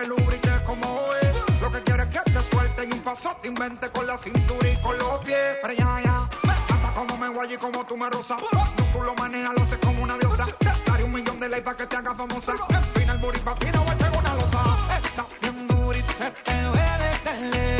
que 0.00 0.06
lubrique 0.06 0.50
como 0.64 0.86
hoy. 0.86 1.18
Lo 1.60 1.70
que 1.72 1.82
quiero 1.82 2.02
es 2.02 2.08
que 2.08 2.30
te 2.30 2.42
suelte 2.50 2.88
y 2.88 2.92
un 2.92 3.00
paso 3.00 3.36
te 3.42 3.48
invente 3.48 3.90
con 3.90 4.06
la 4.06 4.16
cintura 4.18 4.68
y 4.68 4.76
con 4.80 4.96
los 4.98 5.20
pies. 5.20 5.56
Pero 5.62 5.74
ya, 5.74 6.00
ya, 6.04 6.30
hasta 6.50 6.94
como 6.94 7.16
me 7.18 7.28
guay 7.28 7.54
y 7.54 7.56
como 7.56 7.84
tú 7.84 7.96
me 7.96 8.08
rozas. 8.10 8.38
No 8.52 8.84
tú 8.92 9.02
lo 9.02 9.14
manejas, 9.14 9.54
lo 9.54 9.62
haces 9.62 9.78
como 9.78 10.02
una 10.02 10.16
diosa. 10.18 10.46
Te 10.58 10.90
daré 10.90 11.04
un 11.04 11.12
millón 11.12 11.40
de 11.40 11.48
likes 11.48 11.64
para 11.64 11.76
que 11.76 11.86
te 11.86 11.96
hagas 11.96 12.16
famosa. 12.16 12.54
Espina 12.80 13.12
el 13.12 13.18
booty, 13.18 13.40
patina, 13.40 13.80
vuelve 13.80 14.18
una 14.18 14.34
losa. 14.34 14.62
Está 15.02 15.26
bien 15.40 15.68
duro 15.68 15.98
y 15.98 16.00
se 16.00 16.30
te 16.30 16.52
ve 16.52 16.88
de 17.02 17.18
tele. 17.24 17.77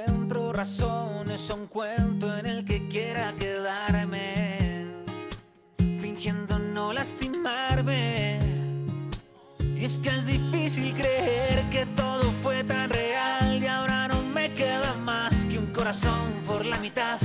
encuentro 0.00 0.52
razones 0.52 1.50
a 1.50 1.54
un 1.54 1.66
cuento 1.66 2.36
en 2.38 2.46
el 2.46 2.64
que 2.64 2.88
quiera 2.88 3.32
quedarme, 3.38 4.86
fingiendo 6.00 6.58
no 6.58 6.92
lastimarme. 6.92 8.38
Y 9.76 9.84
es 9.84 9.98
que 9.98 10.08
es 10.08 10.26
difícil 10.26 10.94
creer 10.94 11.68
que 11.70 11.86
todo 11.96 12.30
fue 12.42 12.64
tan 12.64 12.90
real 12.90 13.62
y 13.62 13.66
ahora 13.66 14.08
no 14.08 14.22
me 14.34 14.52
queda 14.54 14.94
más 14.94 15.44
que 15.46 15.58
un 15.58 15.66
corazón 15.66 16.32
por 16.46 16.64
la 16.64 16.78
mitad. 16.78 17.19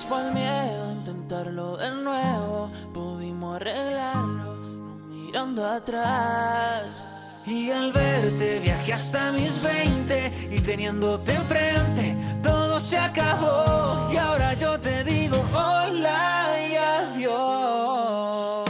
vez 0.00 0.06
fue 0.08 0.30
miedo, 0.32 0.92
intentarlo 0.92 1.76
de 1.76 1.90
nuevo, 1.90 2.70
pudimos 2.92 3.56
arreglarlo, 3.56 4.54
no 4.54 4.96
mirando 5.08 5.66
atrás. 5.66 7.06
Y 7.46 7.70
al 7.70 7.92
verte 7.92 8.60
viajé 8.60 8.92
hasta 8.92 9.32
mis 9.32 9.60
20 9.62 10.48
y 10.52 10.60
teniéndote 10.60 11.34
enfrente 11.34 12.16
todo 12.42 12.78
se 12.78 12.98
acabó 12.98 14.10
y 14.12 14.16
ahora 14.16 14.54
yo 14.54 14.78
te 14.78 15.02
digo 15.04 15.42
hola 15.52 16.56
y 16.68 16.76
adiós. 16.76 18.69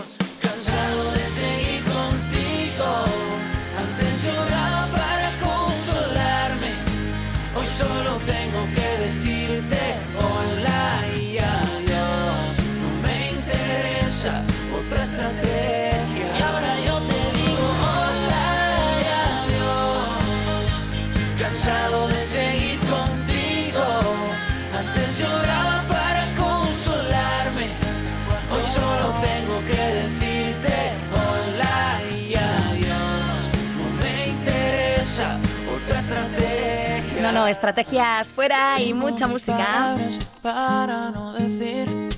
Estrategias 37.46 38.32
fuera 38.32 38.80
y 38.80 38.92
mucha 38.92 39.26
música. 39.26 39.94
Para 40.42 41.10
no 41.10 41.32
decir. 41.32 42.10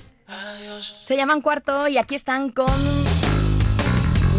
Se 1.00 1.16
llaman 1.16 1.40
cuarto 1.40 1.86
y 1.88 1.98
aquí 1.98 2.14
están 2.14 2.50
con 2.50 2.66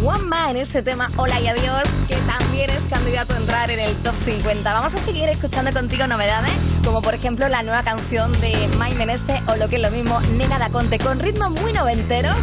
Juanma 0.02 0.50
en 0.50 0.58
ese 0.58 0.82
tema 0.82 1.10
Hola 1.16 1.40
y 1.40 1.46
Adiós, 1.46 1.88
que 2.08 2.16
también 2.16 2.68
es 2.68 2.82
candidato 2.84 3.34
a 3.34 3.38
entrar 3.38 3.70
en 3.70 3.80
el 3.80 3.94
top 4.02 4.14
50. 4.24 4.74
Vamos 4.74 4.94
a 4.94 4.98
seguir 4.98 5.28
escuchando 5.28 5.72
contigo 5.72 6.06
novedades, 6.06 6.52
como 6.84 7.00
por 7.00 7.14
ejemplo 7.14 7.48
la 7.48 7.62
nueva 7.62 7.82
canción 7.82 8.30
de 8.40 8.68
Mike 8.78 8.96
Menese 8.96 9.40
o 9.48 9.56
lo 9.56 9.68
que 9.68 9.76
es 9.76 9.82
lo 9.82 9.90
mismo, 9.90 10.20
Nena 10.36 10.58
da 10.58 10.68
Conte, 10.68 10.98
con 10.98 11.18
ritmos 11.20 11.50
muy 11.52 11.72
noventeros 11.72 12.36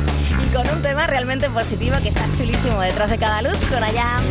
y 0.44 0.54
con 0.54 0.68
un 0.70 0.82
tema 0.82 1.06
realmente 1.06 1.50
positivo 1.50 1.98
que 2.02 2.10
está 2.10 2.26
chulísimo 2.36 2.82
detrás 2.82 3.12
de 3.12 3.18
cada 3.20 3.44
luz. 3.44 3.58
Suena 3.70 3.92
ya. 3.92 4.22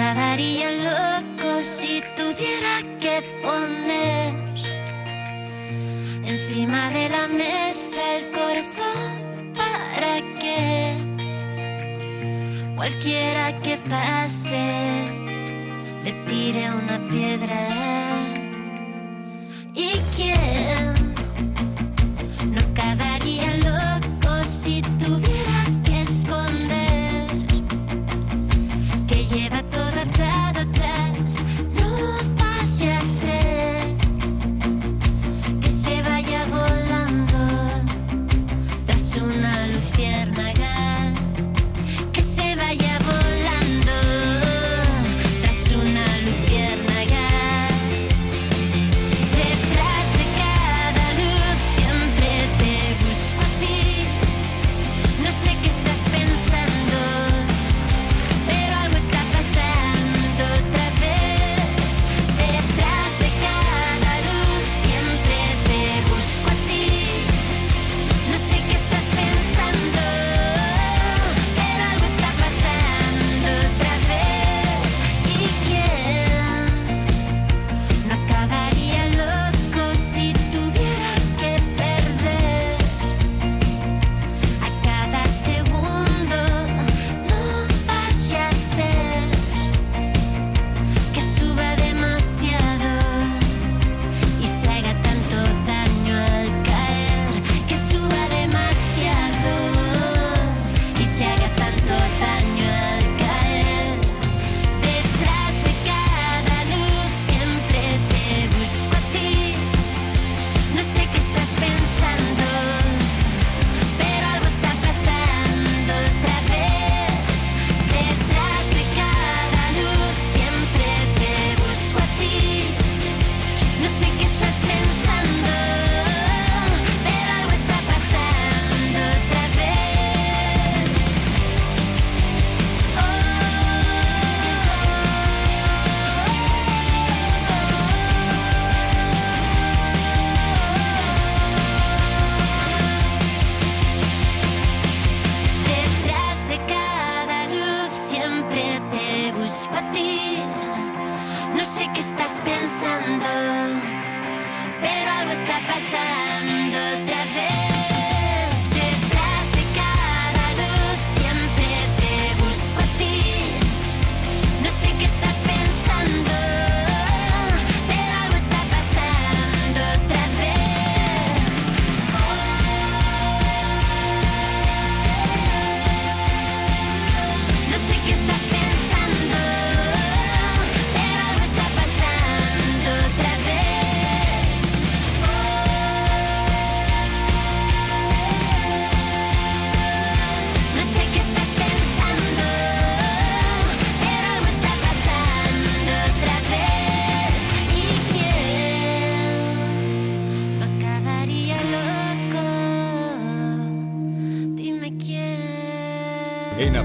acabaría 0.00 0.70
loco 0.88 1.62
si 1.62 2.02
tuviera 2.16 2.80
que 3.00 3.22
poner 3.42 4.34
encima 6.24 6.90
de 6.90 7.08
la 7.10 7.28
mesa 7.28 8.00
el 8.16 8.32
corazón 8.32 9.52
para 9.54 10.12
que 10.38 10.96
cualquiera 12.76 13.60
que 13.60 13.76
pase 13.76 14.72
le 16.02 16.12
tire 16.26 16.70
una 16.70 16.98
piedra. 17.10 17.60
¿Y 19.74 19.90
quién 20.16 21.14
no 22.54 22.62
cada 22.74 23.09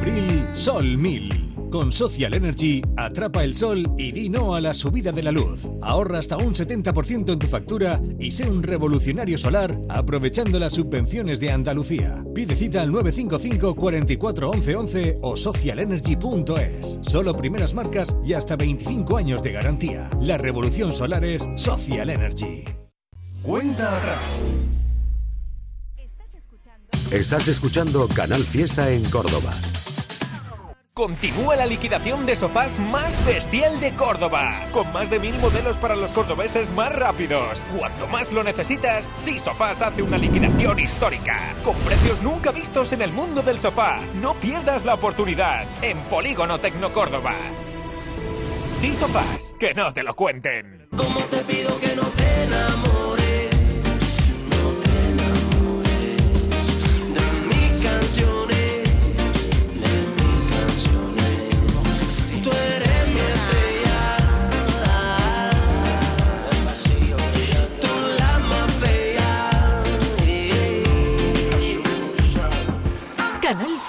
abril, 0.06 0.47
Sol 0.53 0.97
1000. 0.97 1.70
Con 1.72 1.91
Social 1.91 2.34
Energy, 2.36 2.82
atrapa 2.95 3.43
el 3.43 3.58
sol 3.58 3.91
y 3.97 4.12
di 4.12 4.30
no 4.30 4.56
a 4.56 4.62
la 4.62 4.74
subida 4.74 5.12
de 5.12 5.24
la 5.24 5.32
luz. 5.32 5.68
Ahorra 5.82 6.20
hasta 6.20 6.38
un 6.38 6.53
70% 6.53 7.34
en 7.34 7.39
tu 7.39 7.47
factura 7.47 8.01
y 8.18 8.32
sé 8.32 8.49
un 8.49 8.64
revolucionario 8.64 9.38
solar 9.38 9.78
aprovechando 9.89 10.58
las 10.58 10.74
subvenciones 10.74 11.39
de 11.39 11.51
Andalucía. 11.51 12.24
Pide 12.34 12.56
cita 12.56 12.82
al 12.82 12.91
955 12.91 13.76
44 13.76 14.49
11 14.51 14.76
11 14.76 15.18
o 15.22 15.36
socialenergy.es. 15.36 16.99
Solo 17.01 17.34
primeras 17.34 17.74
marcas 17.74 18.16
y 18.24 18.34
hasta 18.34 18.56
25 18.56 19.18
años 19.18 19.43
de 19.43 19.51
garantía. 19.51 20.10
La 20.22 20.38
revolución 20.38 20.91
solar 20.91 21.26
es 21.26 21.49
Social 21.58 22.10
Energy. 22.10 22.64
Cuenta 23.41 23.97
atrás. 23.97 24.22
Estás 27.12 27.47
escuchando 27.47 28.08
Canal 28.08 28.43
Fiesta 28.43 28.91
en 28.91 29.03
Córdoba. 29.10 29.51
Continúa 30.98 31.58
la 31.58 31.66
liquidación 31.66 32.26
de 32.26 32.38
sofás 32.38 32.80
más 32.80 33.26
bestial 33.26 33.82
de 33.82 33.93
Córdoba, 33.98 34.66
con 34.72 34.93
más 34.93 35.10
de 35.10 35.20
mil 35.20 35.38
modelos 35.39 35.78
para 35.78 35.93
los 35.93 36.14
cordobeses 36.14 36.72
más 36.72 36.96
rápidos. 36.96 37.66
Cuanto 37.78 38.08
más 38.08 38.32
lo 38.32 38.46
necesitas, 38.46 39.12
Sí 39.18 39.38
Sofás 39.38 39.82
hace 39.82 40.02
una 40.02 40.18
liquidación 40.18 40.80
histórica, 40.80 41.54
con 41.66 41.76
precios 41.80 42.22
nunca 42.22 42.52
vistos 42.52 42.93
en 42.93 43.02
el 43.02 43.12
mundo 43.12 43.41
del 43.41 43.60
sofá. 43.60 44.00
No 44.22 44.36
pierdas 44.36 44.86
la 44.86 44.93
oportunidad 44.93 45.66
en 45.82 45.98
Polígono 46.04 46.62
Tecno 46.62 46.93
Córdoba. 46.93 47.36
Sí 48.78 48.93
Sofás, 48.93 49.54
que 49.60 49.74
no 49.74 49.91
te 49.91 50.02
lo 50.02 50.16
cuenten. 50.16 50.88
¿Cómo 50.96 51.20
te 51.26 51.39
pido 51.39 51.78
que 51.78 51.93
no 51.93 52.04
te? 52.04 52.26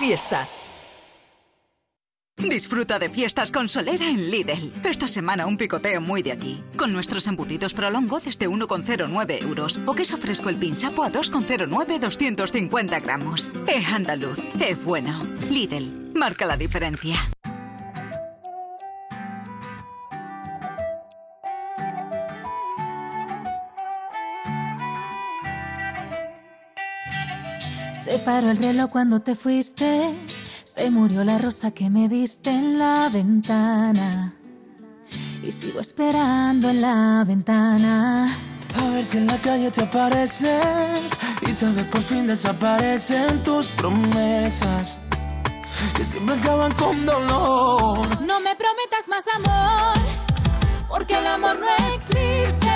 Fiesta. 0.07 0.47
Disfruta 2.37 3.01
de 3.01 3.09
fiestas 3.09 3.51
con 3.51 3.69
Solera 3.69 4.09
en 4.09 4.31
Lidl. 4.31 4.73
Esta 4.85 5.09
semana 5.09 5.47
un 5.47 5.57
picoteo 5.57 6.01
muy 6.01 6.23
de 6.23 6.31
aquí. 6.31 6.63
Con 6.77 6.93
nuestros 6.93 7.27
embutidos 7.27 7.75
prolongo 7.75 8.21
desde 8.21 8.49
1,09 8.49 9.43
euros. 9.43 9.81
O 9.85 9.95
queso 9.95 10.17
fresco 10.17 10.49
el 10.49 10.61
pinsapo 10.61 11.03
a 11.03 11.11
2,09 11.11 11.99
250 11.99 13.01
gramos. 13.01 13.51
Es 13.67 13.85
andaluz, 13.89 14.39
es 14.61 14.85
bueno. 14.85 15.25
Lidl, 15.51 16.13
marca 16.15 16.47
la 16.47 16.57
diferencia. 16.57 17.17
Paró 28.27 28.51
el 28.51 28.57
reloj 28.57 28.91
cuando 28.91 29.20
te 29.20 29.37
fuiste. 29.37 30.11
Se 30.64 30.91
murió 30.91 31.22
la 31.22 31.39
rosa 31.39 31.70
que 31.70 31.89
me 31.89 32.09
diste 32.09 32.51
en 32.51 32.77
la 32.77 33.09
ventana. 33.09 34.35
Y 35.45 35.53
sigo 35.53 35.81
esperando 35.81 36.68
en 36.70 36.81
la 36.81 37.22
ventana. 37.24 38.27
A 38.83 38.91
ver 38.91 39.05
si 39.05 39.18
en 39.18 39.29
la 39.29 39.39
calle 39.39 39.70
te 39.70 39.85
apareces 39.85 41.07
y 41.43 41.53
tal 41.53 41.72
vez 41.74 41.85
por 41.87 42.01
fin 42.01 42.27
desaparecen 42.27 43.45
tus 43.45 43.68
promesas 43.68 44.99
que 45.97 46.05
siempre 46.05 46.35
acaban 46.35 46.72
con 46.72 47.07
dolor. 47.07 48.22
No 48.22 48.41
me 48.41 48.57
prometas 48.57 49.09
más 49.09 49.24
amor, 49.37 49.97
porque 50.89 51.16
el 51.16 51.27
amor 51.29 51.61
no 51.61 51.95
existe. 51.95 52.76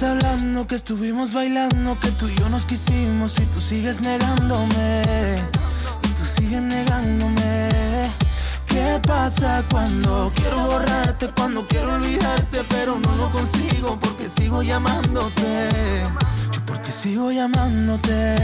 Hablando 0.00 0.64
que 0.68 0.76
estuvimos 0.76 1.32
bailando, 1.32 1.98
que 1.98 2.12
tú 2.12 2.28
y 2.28 2.34
yo 2.36 2.48
nos 2.48 2.64
quisimos 2.64 3.40
y 3.40 3.46
tú 3.46 3.60
sigues 3.60 4.00
negándome. 4.00 5.02
Y 6.04 6.08
tú 6.08 6.24
sigues 6.24 6.62
negándome. 6.62 7.68
¿Qué 8.66 9.00
pasa 9.04 9.64
cuando 9.68 10.30
quiero 10.36 10.66
borrarte, 10.66 11.30
cuando 11.36 11.66
quiero 11.66 11.94
olvidarte, 11.94 12.60
pero 12.68 12.96
no 13.00 13.16
lo 13.16 13.28
consigo 13.32 13.98
porque 13.98 14.26
sigo 14.26 14.62
llamándote? 14.62 15.68
Yo 16.52 16.64
porque 16.64 16.92
sigo 16.92 17.32
llamándote. 17.32 18.36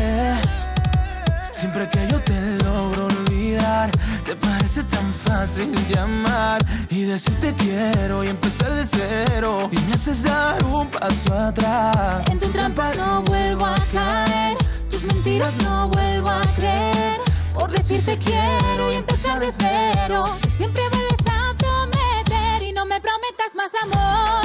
Siempre 1.55 1.89
que 1.89 2.09
yo 2.09 2.21
te 2.21 2.35
logro 2.65 3.07
olvidar, 3.07 3.89
te 4.27 4.35
parece 4.35 4.83
tan 4.83 5.15
fácil 5.15 5.73
llamar 5.89 6.61
y 6.91 7.05
decirte 7.05 7.55
quiero 7.55 8.25
y 8.25 8.29
empezar 8.29 8.75
de 8.75 8.85
cero. 8.85 9.71
Y 9.71 9.79
me 9.79 9.95
haces 9.95 10.25
dar 10.25 10.63
un 10.65 10.89
paso 10.89 11.33
atrás. 11.33 12.29
En 12.29 12.41
tu 12.41 12.49
trampa 12.49 12.93
no 12.97 13.23
vuelvo 13.23 13.67
a 13.67 13.77
caer, 13.93 14.59
tus 14.91 15.05
mentiras 15.05 15.57
no 15.63 15.89
vuelvo 15.91 16.31
a 16.31 16.43
creer. 16.57 17.21
Por 17.55 17.71
decirte 17.71 18.19
quiero 18.19 18.93
y 18.93 18.97
empezar 18.97 19.39
de 19.39 19.53
cero. 19.53 20.25
Siempre 20.49 20.83
vuelves 20.91 21.21
a 21.31 21.55
prometer 21.57 22.63
y 22.65 22.73
no 22.73 22.85
me 22.85 23.01
prometas 23.01 23.55
más 23.55 23.71
amor, 23.85 24.45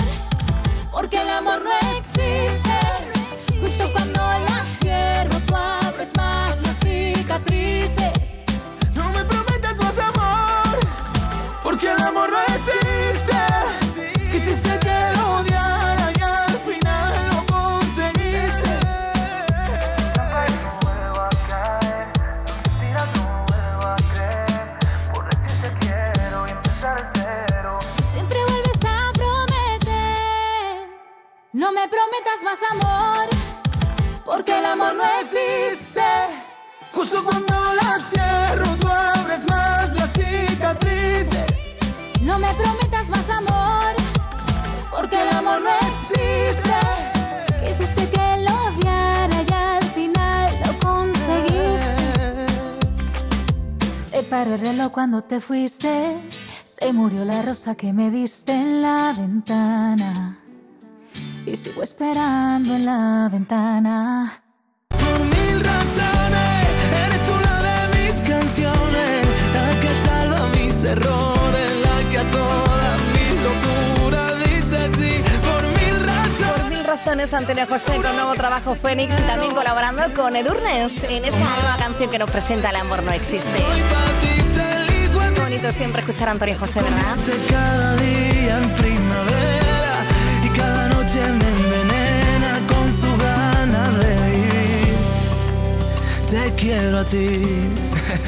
porque 0.91 1.19
el 1.23 1.29
amor 1.31 1.63
no 1.63 1.97
existe. 1.97 2.79
Justo 3.59 3.91
cuando 3.93 4.21
las 4.21 4.67
cierro, 4.79 5.39
tú 5.47 5.55
abres 5.55 6.15
más 6.15 6.68
No 8.95 9.11
me 9.11 9.23
prometas 9.23 9.77
más 9.77 9.99
amor, 9.99 10.79
porque 11.61 11.91
el 11.91 12.01
amor 12.01 12.31
no 12.31 12.39
existe. 12.41 13.38
Te 55.39 55.45
fuiste. 55.45 56.15
Se 56.63 56.91
murió 56.91 57.23
la 57.23 57.41
rosa 57.41 57.75
que 57.75 57.93
me 57.93 58.09
diste 58.09 58.51
en 58.51 58.81
la 58.81 59.13
ventana. 59.17 60.37
Y 61.45 61.55
sigo 61.55 61.83
esperando 61.83 62.75
en 62.75 62.85
la 62.85 63.29
ventana. 63.31 64.43
Por 64.89 65.19
mil 65.19 65.59
razones, 65.61 66.65
eres 67.05 67.21
tú 67.27 67.33
la 67.47 67.57
de 67.67 67.77
mis 67.95 68.21
canciones, 68.21 69.27
la 69.55 69.67
que 69.81 69.91
salva 70.07 70.47
mis 70.57 70.83
errores, 70.83 71.69
la 71.85 72.09
que 72.09 72.17
a 72.17 72.31
toda 72.31 72.89
mi 73.13 73.27
locura 73.47 74.35
dice 74.45 74.79
sí. 74.97 75.23
Por 75.47 75.63
mil 75.79 76.05
razones. 76.05 76.61
Por 76.61 76.69
mil 76.69 76.83
razones, 76.83 77.33
Antonio 77.33 77.65
José 77.67 77.95
con 78.01 78.15
nuevo 78.15 78.33
trabajo 78.35 78.75
Fénix 78.75 79.17
y 79.17 79.23
también 79.23 79.53
colaborando 79.53 80.03
con 80.15 80.35
Edurnes 80.35 81.03
en 81.03 81.23
esta 81.23 81.39
nueva 81.39 81.77
canción 81.77 82.09
que 82.09 82.19
nos 82.19 82.29
presenta 82.29 82.69
El 82.69 82.77
amor 82.77 83.03
no 83.03 83.11
existe. 83.11 83.63
Bonito 85.49 85.73
siempre 85.73 86.01
escuchar 86.01 86.27
a 86.27 86.31
Antonio 86.33 86.55
José, 86.59 86.79
¿verdad? 86.79 87.17
Cada 87.49 87.95
día 87.95 88.59
en 88.59 88.69
primavera 88.75 90.05
y 90.43 90.49
cada 90.49 90.89
noche 90.89 91.19
me 91.19 91.49
envenena 91.49 92.61
con 92.67 92.93
su 92.93 93.17
ganas 93.17 93.97
de 93.97 94.29
vivir. 94.29 94.95
Te 96.29 96.53
quiero 96.53 96.99
a 96.99 97.03
ti, 97.03 97.41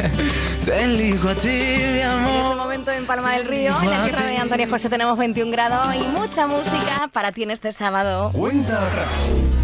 te 0.66 0.84
elijo 0.84 1.30
a 1.30 1.36
ti, 1.36 1.48
mi 1.48 2.00
En 2.00 2.28
este 2.28 2.56
momento 2.56 2.90
en 2.90 3.06
Palma 3.06 3.34
del 3.34 3.46
Río, 3.46 3.80
en 3.80 3.90
la 3.92 4.04
tierra 4.04 4.26
de 4.26 4.38
Antonio 4.38 4.68
José, 4.68 4.90
tenemos 4.90 5.16
21 5.16 5.52
grados 5.52 5.94
y 5.94 6.08
mucha 6.08 6.48
música 6.48 7.08
para 7.14 7.32
ti 7.32 7.44
en 7.44 7.52
este 7.52 7.72
sábado. 7.72 8.32
Cuenta 8.32 8.78
atrás. 8.84 9.61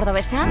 Cordobesa, 0.00 0.48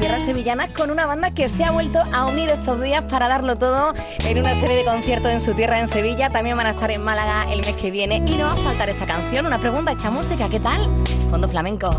tierra 0.00 0.18
sevillana, 0.18 0.72
con 0.72 0.90
una 0.90 1.04
banda 1.04 1.30
que 1.30 1.50
se 1.50 1.62
ha 1.62 1.70
vuelto 1.70 1.98
a 2.10 2.24
unir 2.24 2.48
estos 2.48 2.80
días 2.80 3.04
para 3.04 3.28
darlo 3.28 3.56
todo 3.56 3.92
en 4.24 4.38
una 4.38 4.54
serie 4.54 4.76
de 4.76 4.84
conciertos 4.86 5.30
en 5.30 5.42
su 5.42 5.52
tierra 5.52 5.78
en 5.78 5.88
Sevilla. 5.88 6.30
También 6.30 6.56
van 6.56 6.68
a 6.68 6.70
estar 6.70 6.90
en 6.90 7.02
Málaga 7.02 7.52
el 7.52 7.58
mes 7.58 7.74
que 7.74 7.90
viene 7.90 8.16
y 8.16 8.38
no 8.38 8.44
va 8.44 8.54
a 8.54 8.56
faltar 8.56 8.88
esta 8.88 9.04
canción. 9.04 9.44
Una 9.44 9.58
pregunta 9.58 9.92
hecha 9.92 10.08
música, 10.08 10.48
¿qué 10.48 10.58
tal? 10.58 10.88
Fondo 11.28 11.46
flamenco. 11.50 11.90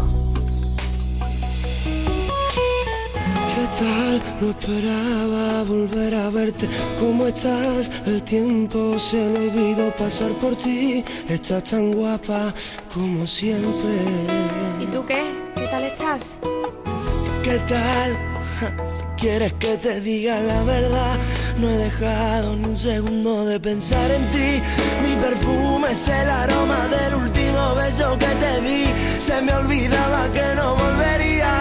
¿Qué 3.53 3.67
tal? 3.77 4.21
No 4.41 4.49
esperaba 4.49 5.63
volver 5.65 6.15
a 6.15 6.31
verte. 6.31 6.67
¿Cómo 6.99 7.27
estás? 7.27 7.91
El 8.07 8.23
tiempo 8.23 8.99
se 8.99 9.29
le 9.29 9.51
olvidó 9.51 9.95
pasar 9.95 10.31
por 10.41 10.55
ti. 10.55 11.05
Estás 11.27 11.65
tan 11.65 11.93
guapa 11.93 12.51
como 12.91 13.27
siempre. 13.27 13.93
¿Y 14.81 14.87
tú 14.87 15.05
qué? 15.05 15.28
¿Qué 17.49 17.57
tal. 17.67 18.15
Si 18.85 19.03
quieres 19.17 19.53
que 19.53 19.75
te 19.77 20.01
diga 20.01 20.39
la 20.39 20.61
verdad, 20.63 21.17
no 21.57 21.67
he 21.69 21.77
dejado 21.77 22.55
ni 22.55 22.65
un 22.65 22.77
segundo 22.77 23.45
de 23.45 23.59
pensar 23.59 24.11
en 24.11 24.23
ti. 24.33 24.61
Mi 25.03 25.15
perfume 25.15 25.89
es 25.89 26.07
el 26.09 26.29
aroma 26.29 26.87
del 26.89 27.15
último 27.15 27.73
beso 27.73 28.17
que 28.19 28.31
te 28.43 28.53
di. 28.61 28.85
Se 29.17 29.41
me 29.41 29.51
olvidaba 29.53 30.31
que 30.31 30.55
no 30.57 30.75
volvería. 30.75 31.53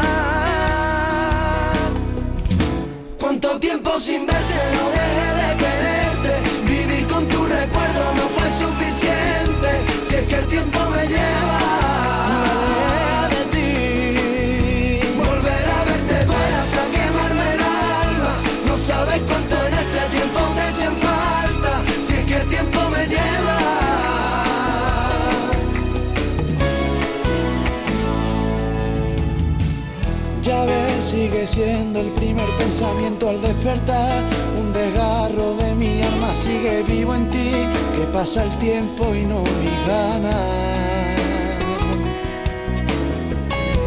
¿Cuánto 3.19 3.59
tiempo 3.59 3.99
sin 3.99 4.27
verte 4.27 4.61
no 4.77 4.85
dejé 4.99 5.29
de 5.41 5.51
quererte? 5.63 6.33
Vivir 6.73 7.07
con 7.07 7.27
tu 7.29 7.47
recuerdo 7.47 8.03
no 8.19 8.25
fue 8.37 8.49
suficiente. 8.65 9.71
Si 10.07 10.15
es 10.17 10.25
que 10.29 10.35
el 10.35 10.47
tiempo 10.49 10.81
me 10.91 11.07
lleva 11.07 12.18
siendo 31.47 32.01
el 32.01 32.09
primer 32.11 32.49
pensamiento 32.59 33.29
al 33.29 33.41
despertar. 33.41 34.25
Un 34.61 34.73
desgarro 34.73 35.55
de 35.57 35.75
mi 35.75 36.03
alma 36.03 36.35
sigue 36.35 36.83
vivo 36.85 37.15
en 37.15 37.29
ti. 37.31 37.51
Que 37.95 38.05
pasa 38.13 38.45
el 38.45 38.51
tiempo 38.59 39.15
y 39.15 39.25
no 39.25 39.41
mi 39.41 39.75
ganas. 39.87 40.35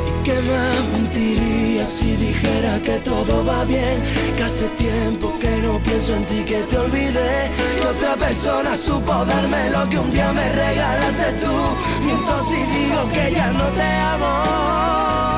¿Y 0.07 0.23
qué 0.23 0.41
más 0.41 0.77
mentiría 0.93 1.85
si 1.85 2.15
dijera 2.15 2.79
que 2.81 2.99
todo 2.99 3.45
va 3.45 3.63
bien? 3.65 3.97
Que 4.37 4.43
hace 4.43 4.67
tiempo 4.69 5.33
que 5.39 5.49
no 5.61 5.79
pienso 5.79 6.15
en 6.15 6.25
ti, 6.25 6.43
que 6.43 6.61
te 6.69 6.77
olvidé. 6.77 7.49
Que 7.79 7.87
otra 7.87 8.15
persona 8.15 8.75
supo 8.75 9.25
darme 9.25 9.69
lo 9.69 9.89
que 9.89 9.97
un 9.97 10.11
día 10.11 10.31
me 10.31 10.47
regalaste 10.51 11.33
tú. 11.43 11.55
Miento 12.05 12.43
si 12.49 12.59
digo 12.77 13.09
que 13.13 13.35
ya 13.35 13.51
no 13.51 13.65
te 13.69 13.83
amo. 13.83 15.30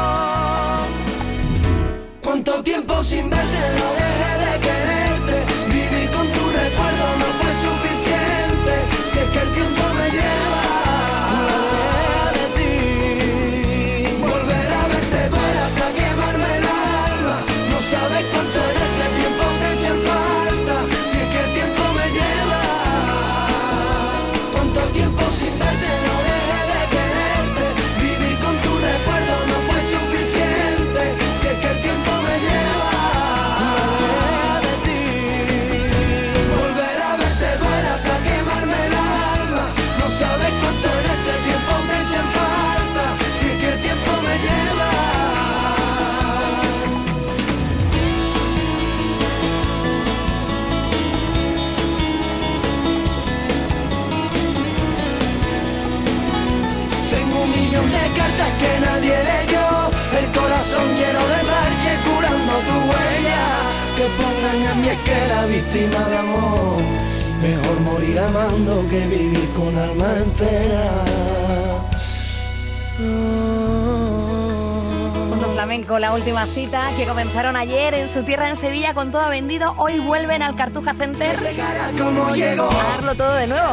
¿Cuánto 2.53 2.71
tiempo 2.71 3.03
sin 3.03 3.27
verte 3.31 3.61
no 3.79 3.87
dejé 3.97 4.31
de 4.45 4.59
quererte? 4.59 5.35
Vivir 5.69 6.09
con 6.11 6.27
tu 6.33 6.49
recuerdo 6.51 7.05
no 7.17 7.25
fue 7.39 7.51
suficiente. 7.65 8.73
Si 9.11 9.17
es 9.17 9.29
que 9.31 9.39
el 9.39 9.51
tiempo 9.53 9.83
me 9.95 10.11
lleva 10.11 10.62
última 76.13 76.45
cita 76.45 76.89
que 76.95 77.05
comenzaron 77.05 77.55
ayer 77.55 77.93
en 77.95 78.07
su 78.07 78.23
tierra 78.23 78.47
en 78.47 78.55
Sevilla 78.55 78.93
con 78.93 79.11
todo 79.11 79.29
vendido. 79.29 79.73
Hoy 79.77 79.99
vuelven 79.99 80.43
al 80.43 80.55
Cartuja 80.55 80.93
Center 80.93 81.35
a 81.35 82.83
darlo 82.91 83.15
todo 83.15 83.33
de 83.33 83.47
nuevo. 83.47 83.69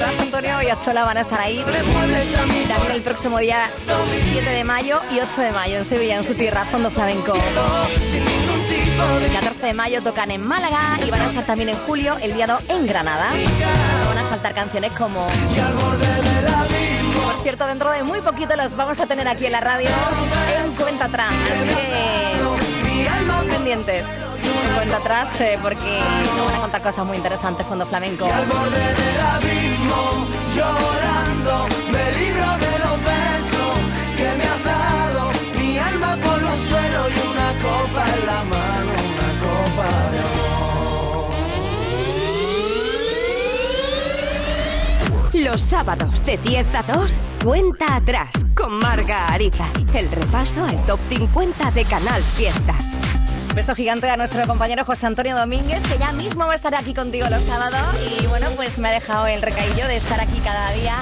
Rafa 0.00 0.22
Antonio 0.22 0.62
y 0.62 0.68
Achola 0.68 1.04
van 1.04 1.16
a 1.18 1.20
estar 1.20 1.40
ahí. 1.40 1.64
También 2.68 2.92
el 2.92 3.02
próximo 3.02 3.38
día 3.38 3.70
7 4.32 4.50
de 4.50 4.64
mayo 4.64 5.00
y 5.12 5.20
8 5.20 5.40
de 5.40 5.52
mayo 5.52 5.76
en 5.76 5.84
Sevilla, 5.84 6.16
en 6.16 6.24
su 6.24 6.34
tierra, 6.34 6.64
Fondo 6.64 6.90
Flamenco. 6.90 7.34
El 9.22 9.32
14 9.32 9.66
de 9.66 9.74
mayo 9.74 10.02
tocan 10.02 10.30
en 10.32 10.44
Málaga 10.44 10.98
y 11.06 11.10
van 11.10 11.20
a 11.20 11.26
estar 11.26 11.44
también 11.44 11.68
en 11.68 11.76
julio, 11.76 12.16
el 12.20 12.34
día 12.34 12.46
2 12.48 12.70
en 12.70 12.86
Granada. 12.86 13.30
Van 14.08 14.18
a 14.18 14.24
faltar 14.28 14.54
canciones 14.54 14.92
como... 14.92 15.26
Por 17.24 17.42
cierto, 17.42 17.66
dentro 17.66 17.90
de 17.90 18.02
muy 18.02 18.20
poquito 18.22 18.56
los 18.56 18.74
vamos 18.76 18.98
a 18.98 19.06
tener 19.06 19.28
aquí 19.28 19.46
en 19.46 19.52
la 19.52 19.60
radio 19.60 19.88
cuenta 20.86 21.06
atrás. 21.06 21.32
Así 21.52 21.64
que 21.66 21.74
pendientes. 23.50 24.04
En 24.04 24.74
cuenta 24.76 24.98
atrás 24.98 25.40
eh, 25.40 25.58
porque 25.60 26.00
nos 26.36 26.46
van 26.46 26.54
a 26.54 26.60
contar 26.60 26.80
cosas 26.80 27.04
muy 27.04 27.16
interesantes, 27.16 27.66
Fondo 27.66 27.84
Flamenco. 27.84 28.24
Al 28.26 28.46
borde 28.46 28.78
del 28.78 29.20
abismo, 29.34 30.26
llorando, 30.54 31.66
me 31.90 32.12
libro 32.20 32.58
de 32.64 32.78
los 32.84 32.96
besos 33.02 33.78
que 34.16 34.28
me 34.38 34.44
has 34.44 34.62
dado. 34.64 35.32
Mi 35.58 35.76
alma 35.76 36.16
por 36.22 36.40
los 36.40 36.58
suelos 36.68 37.10
y 37.10 37.18
una 37.32 37.50
copa 37.66 38.04
en 38.14 38.26
la 38.26 38.44
mano, 38.44 38.90
una 39.10 39.30
copa 39.42 39.88
de 40.12 40.18
amor. 45.42 45.50
Los 45.52 45.60
sábados 45.62 46.24
de 46.24 46.36
10 46.38 46.74
a 46.76 46.82
2, 46.82 47.10
cuenta 47.46 47.94
atrás 47.94 48.32
con 48.56 48.72
Marga 48.72 49.28
Ariza. 49.28 49.68
El 49.94 50.10
repaso 50.10 50.64
al 50.64 50.84
top 50.84 50.98
50 51.08 51.70
de 51.70 51.84
Canal 51.84 52.20
Fiesta. 52.20 52.74
Beso 53.54 53.72
gigante 53.72 54.10
a 54.10 54.16
nuestro 54.16 54.44
compañero 54.48 54.84
José 54.84 55.06
Antonio 55.06 55.36
Domínguez, 55.36 55.80
que 55.88 55.96
ya 55.96 56.10
mismo 56.10 56.44
va 56.44 56.52
a 56.52 56.54
estar 56.56 56.74
aquí 56.74 56.92
contigo 56.92 57.28
los 57.30 57.44
sábados. 57.44 57.86
Y 58.20 58.26
bueno, 58.26 58.48
pues 58.56 58.80
me 58.80 58.88
ha 58.88 58.92
dejado 58.92 59.28
el 59.28 59.42
recaillo 59.42 59.86
de 59.86 59.94
estar 59.94 60.20
aquí 60.20 60.40
cada 60.42 60.72
día 60.72 60.96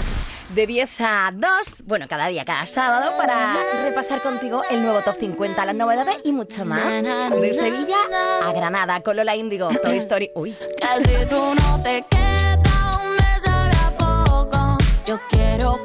de 0.54 0.66
10 0.66 1.00
a 1.00 1.30
2, 1.32 1.50
bueno, 1.86 2.06
cada 2.08 2.26
día, 2.26 2.44
cada 2.44 2.66
sábado, 2.66 3.16
para 3.16 3.56
repasar 3.82 4.20
contigo 4.20 4.64
el 4.70 4.82
nuevo 4.82 5.00
Top 5.00 5.16
50, 5.18 5.64
las 5.64 5.74
novedades 5.74 6.16
y 6.24 6.32
mucho 6.32 6.66
más. 6.66 6.84
De 6.84 7.54
Sevilla 7.54 7.96
a 8.42 8.52
Granada, 8.52 9.00
con 9.00 9.16
Lola 9.16 9.34
Índigo, 9.34 9.70
Toy 9.82 9.96
Story. 9.96 10.30
Uy. 10.34 10.54
Casi 10.78 11.26
tú 11.26 11.54
no 11.54 11.82
te 11.82 12.04
queda 12.10 13.00
un 13.02 13.16
me 13.16 13.40
sabe 13.40 13.72
a 13.82 13.90
poco. 13.96 14.78
Yo 15.06 15.18
quiero 15.30 15.82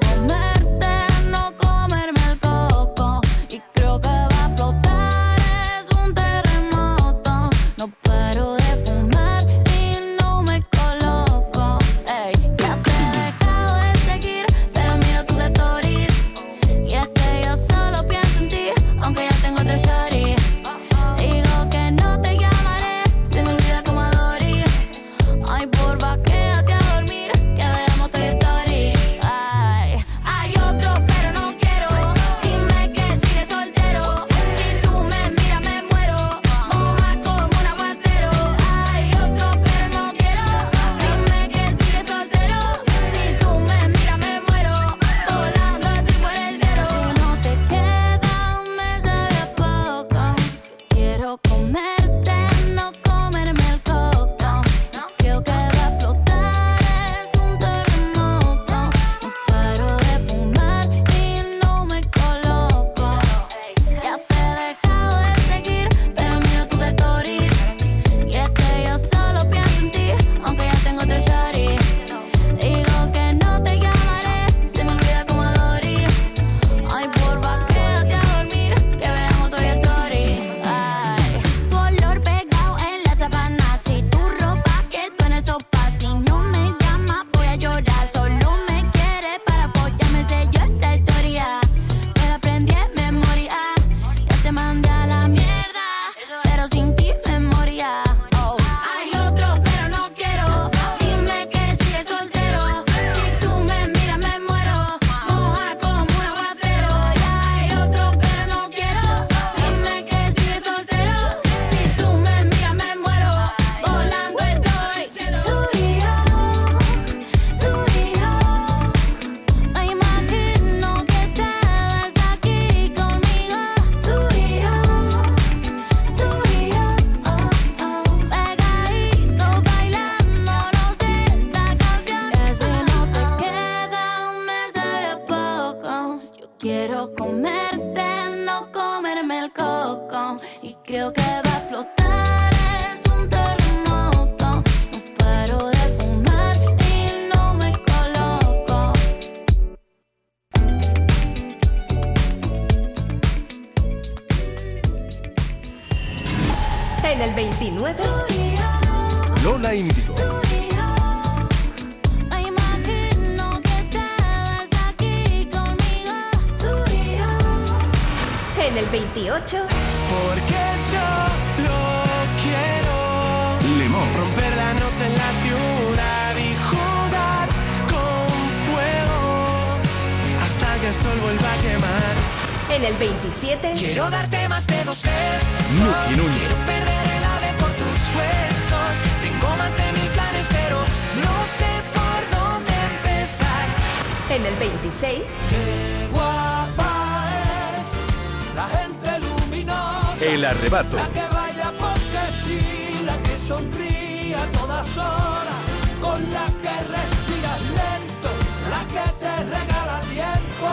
sonríe 203.50 204.36
a 204.36 204.45
todas 204.52 204.88
horas, 204.95 205.62
con 206.00 206.20
la 206.36 206.45
que 206.64 206.76
respiras 206.95 207.62
lento, 207.80 208.32
la 208.74 208.82
que 208.93 209.06
te 209.24 209.34
regala 209.56 209.97
tiempo. 210.18 210.70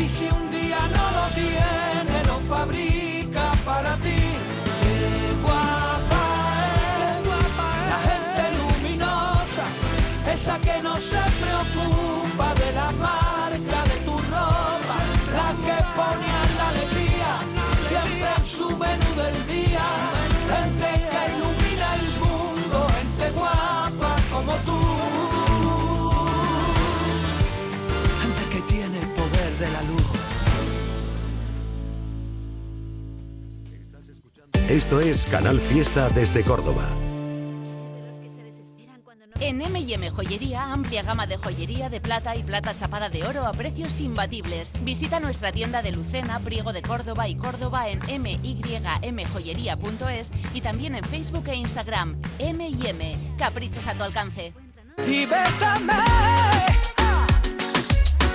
Y 0.00 0.08
si 0.08 0.24
un 0.38 0.50
día 0.50 0.80
no 0.96 1.04
lo 1.18 1.24
tiene, 1.42 2.16
lo 2.30 2.38
fabrica 2.52 3.44
para 3.66 3.92
ti. 4.04 4.22
Guapa 5.44 6.26
la 7.92 7.98
gente 8.08 8.44
luminosa, 8.60 9.66
esa 10.34 10.56
que 10.66 10.76
no 10.82 10.94
se 10.96 11.22
preocupa 11.42 12.48
de 12.62 12.68
la 12.80 12.90
marca 13.06 13.78
de 13.90 13.96
tu 14.06 14.16
ropa, 14.32 14.96
la 15.38 15.48
que 15.64 15.76
pone 15.96 16.35
Esto 34.76 35.00
es 35.00 35.24
Canal 35.24 35.58
Fiesta 35.58 36.10
desde 36.10 36.42
Córdoba. 36.42 36.84
En 39.40 39.62
M&M 39.62 40.10
Joyería, 40.10 40.64
amplia 40.70 41.02
gama 41.02 41.26
de 41.26 41.38
joyería 41.38 41.88
de 41.88 41.98
plata 41.98 42.36
y 42.36 42.42
plata 42.42 42.76
chapada 42.76 43.08
de 43.08 43.24
oro 43.24 43.46
a 43.46 43.52
precios 43.52 43.98
imbatibles. 44.02 44.74
Visita 44.82 45.18
nuestra 45.18 45.50
tienda 45.50 45.80
de 45.80 45.92
Lucena, 45.92 46.40
Priego 46.40 46.74
de 46.74 46.82
Córdoba 46.82 47.26
y 47.26 47.36
Córdoba 47.36 47.88
en 47.88 48.00
mymjoyería.es 49.14 50.30
y 50.52 50.60
también 50.60 50.94
en 50.94 51.04
Facebook 51.04 51.48
e 51.48 51.54
Instagram. 51.54 52.20
M&M, 52.38 53.16
caprichos 53.38 53.86
a 53.86 53.96
tu 53.96 54.04
alcance. 54.04 54.52
Y 55.08 55.24
bésame 55.24 55.94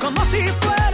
como 0.02 0.26
si 0.26 0.48
fuera 0.48 0.91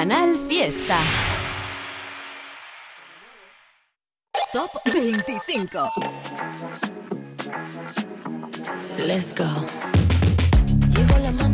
Canal 0.00 0.34
Fiesta. 0.48 0.96
Top 4.50 4.70
25. 4.86 5.90
Let's 9.06 9.34
go. 9.34 9.44
Llegó 10.88 11.18
la 11.18 11.30
mano 11.32 11.49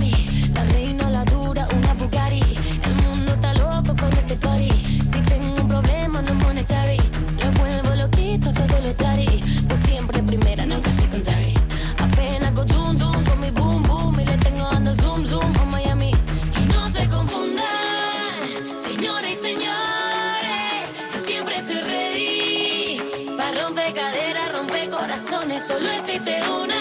solo 25.60 25.90
existe 25.90 26.40
una. 26.50 26.80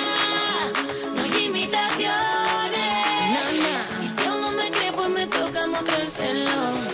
No 1.16 1.24
hay 1.24 1.46
imitaciones. 1.46 2.12
Y 4.04 4.08
si 4.08 4.28
aún 4.28 4.42
no 4.42 4.52
me 4.52 4.70
cree, 4.72 4.92
pues 4.92 5.10
me 5.10 5.28
toca 5.28 5.68
mostrárselo. 5.68 6.85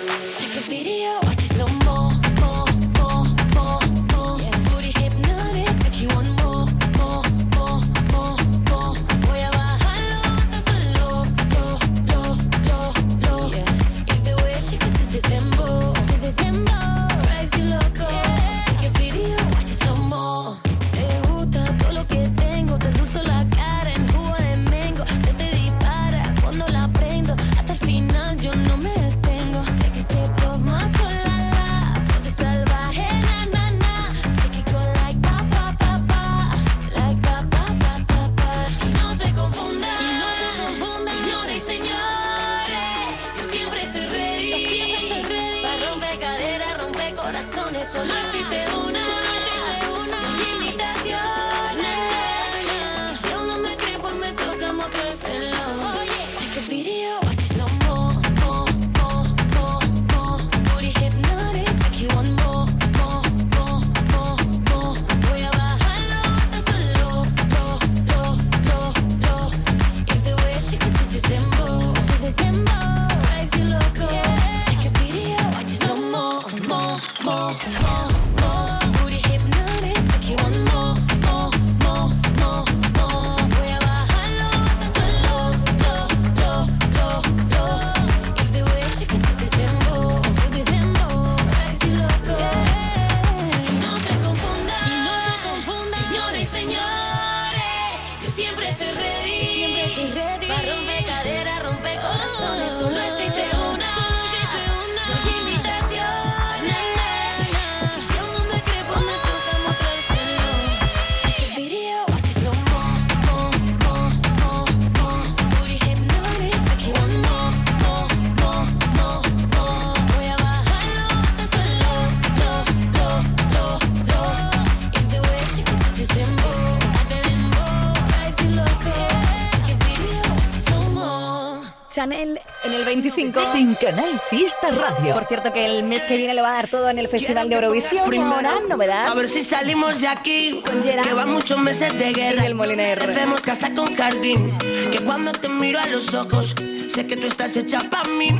Chanel 132.02 132.42
en 132.64 132.74
el 132.74 132.84
25. 132.84 133.40
En 133.54 133.76
Canal 133.76 134.20
Fiesta 134.28 134.70
Radio. 134.70 135.14
Por 135.14 135.28
cierto, 135.28 135.54
que 135.54 135.64
el 135.68 135.84
mes 135.84 136.02
que 136.06 136.18
viene 136.18 136.34
lo 136.34 136.42
va 136.42 136.50
a 136.50 136.54
dar 136.54 136.68
todo 136.68 136.90
en 136.90 136.98
el 136.98 137.08
Festival 137.08 137.48
de 137.48 137.54
Eurovisión. 137.54 138.12
Ahora, 138.24 138.60
novedad. 138.68 139.06
A 139.06 139.14
ver 139.14 139.30
si 139.30 139.44
salimos 139.44 140.02
de 140.02 140.08
aquí. 140.08 140.64
Con 140.66 140.84
Gerard. 140.84 141.08
Que 141.08 141.14
van 141.14 141.32
muchos 141.32 141.60
meses 141.60 141.96
de 142.00 142.12
guerra. 142.12 142.42
Y 142.42 142.48
el 142.48 142.56
Moliner. 142.56 143.04
Hacemos 143.04 143.42
casa 143.42 143.72
con 143.76 143.94
Cardín. 143.94 144.58
Que 144.92 145.00
cuando 145.06 145.32
te 145.32 145.48
miro 145.48 145.80
a 145.80 145.86
los 145.90 146.16
ojos, 146.16 146.56
sé 146.88 147.06
que 147.06 147.18
tú 147.18 147.28
estás 147.28 147.56
hecha 147.56 147.78
para 147.92 148.10
mí. 148.10 148.32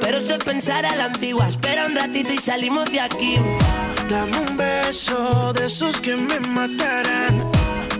Pero 0.00 0.18
eso 0.18 0.34
es 0.34 0.42
pensar 0.42 0.84
a 0.84 0.96
la 0.96 1.04
antigua. 1.04 1.48
Espera 1.48 1.86
un 1.86 1.94
ratito 1.94 2.32
y 2.32 2.38
salimos 2.38 2.90
de 2.90 2.98
aquí. 2.98 3.36
Dame 4.08 4.38
un 4.38 4.56
beso 4.56 5.52
de 5.52 5.66
esos 5.66 6.00
que 6.00 6.16
me 6.16 6.40
matarán. 6.40 7.48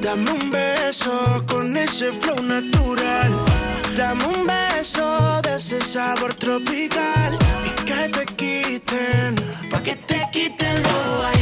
Dame 0.00 0.28
un 0.32 0.50
beso 0.50 1.44
con 1.46 1.76
ese 1.76 2.10
flow 2.10 2.42
natural. 2.42 3.53
Dame 3.94 4.24
un 4.26 4.44
beso 4.44 5.40
de 5.42 5.54
ese 5.54 5.80
sabor 5.80 6.34
tropical. 6.34 7.38
Y 7.64 7.70
que 7.84 8.08
te 8.08 8.26
quiten, 8.26 9.36
pa' 9.70 9.82
que 9.82 9.94
te 9.94 10.28
quiten 10.32 10.82
lo 10.82 11.33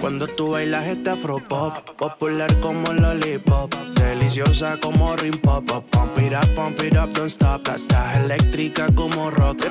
cuando 0.00 0.26
tú 0.26 0.50
bailas 0.50 0.86
este 0.86 1.10
afro 1.10 1.38
pop, 1.38 1.72
popular 1.96 2.58
como 2.58 2.92
lollipop, 2.92 3.72
deliciosa 3.94 4.78
como 4.80 5.14
rim 5.16 5.38
pop, 5.38 5.64
pump 5.90 6.18
it 6.18 6.32
up, 6.32 6.54
pump 6.56 6.80
it 6.82 6.96
up, 6.96 7.10
don't 7.14 7.30
stop. 7.30 7.68
Estás 7.68 8.16
eléctrica 8.16 8.86
como 8.96 9.30
rock, 9.30 9.66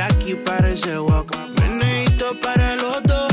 aquí 0.00 0.34
parece 0.34 0.98
walk, 0.98 1.36
meneíto 1.60 2.40
para 2.40 2.76
los 2.76 3.02
dos. 3.02 3.31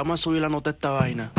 Vamos 0.00 0.20
a 0.20 0.22
subir 0.22 0.40
la 0.40 0.48
nota 0.48 0.70
a 0.70 0.72
esta 0.72 0.90
vaina. 0.90 1.32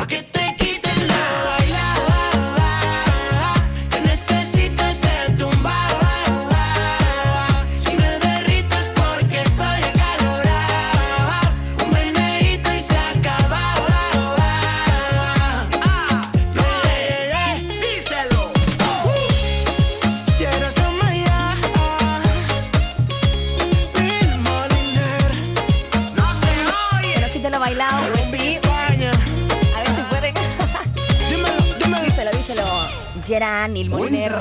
Gerard, 33.32 33.70
Neil 33.70 33.88
Moliner. 33.88 34.34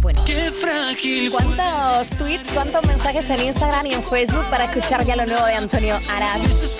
Bueno. 0.00 0.22
Qué 0.24 0.52
frágil. 0.52 1.32
¿Cuántos 1.32 2.10
tweets, 2.10 2.48
cuántos 2.52 2.86
mensajes 2.86 3.28
en 3.28 3.42
Instagram 3.42 3.86
y 3.86 3.94
en 3.94 4.04
Facebook 4.04 4.44
para 4.50 4.66
escuchar 4.66 5.04
ya 5.04 5.16
lo 5.16 5.26
nuevo 5.26 5.44
de 5.44 5.54
Antonio 5.54 5.96
Aras? 6.08 6.70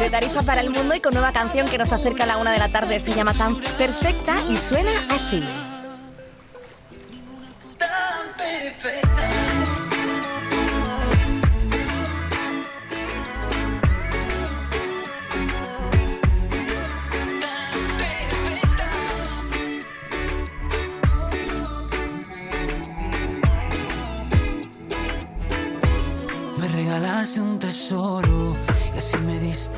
De 0.00 0.08
Tarifa 0.08 0.42
para 0.42 0.62
el 0.62 0.70
Mundo 0.70 0.94
y 0.94 1.00
con 1.00 1.12
nueva 1.12 1.32
canción 1.32 1.68
que 1.68 1.76
nos 1.76 1.92
acerca 1.92 2.24
a 2.24 2.26
la 2.26 2.38
una 2.38 2.50
de 2.52 2.60
la 2.60 2.68
tarde. 2.68 2.98
Se 2.98 3.14
llama 3.14 3.34
Tan 3.34 3.60
Perfecta 3.76 4.42
y 4.48 4.56
suena 4.56 5.06
así. 5.10 5.44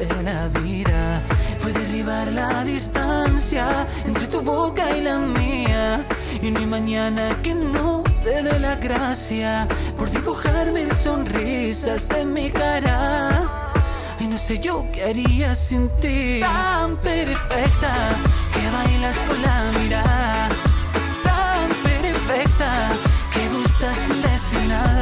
Diste 0.01 0.23
la 0.23 0.49
vida. 0.61 1.23
Fue 1.59 1.73
derribar 1.73 2.33
la 2.33 2.65
distancia 2.65 3.87
entre 4.07 4.27
tu 4.27 4.41
boca 4.43 4.97
y 4.97 5.03
la 5.03 5.19
mía. 5.19 6.07
Y 6.43 6.51
no 6.51 6.61
hay 6.61 6.67
mañana 6.67 7.41
que 7.43 7.55
no 7.55 8.03
te 8.23 8.43
dé 8.43 8.59
la 8.59 8.77
gracia 8.77 9.67
por 9.97 10.11
dibujarme 10.11 10.83
en 10.83 10.95
sonrisas 10.95 12.11
en 12.11 12.33
mi 12.33 12.51
cara. 12.51 13.73
Ay, 14.19 14.27
no 14.27 14.39
sé 14.39 14.59
yo 14.59 14.87
qué 14.93 15.05
haría 15.05 15.55
sin 15.55 15.89
ti. 16.01 16.41
Tan 16.41 16.97
perfecta 16.97 17.93
que 18.53 18.71
bailas 18.71 19.17
con 19.29 19.43
la 19.43 19.71
mirada. 19.79 20.49
Tan 21.25 21.69
perfecta 21.83 22.73
que 23.33 23.49
gustas 23.49 23.97
sin 24.07 24.23
decir 24.23 24.69
nada. 24.69 25.00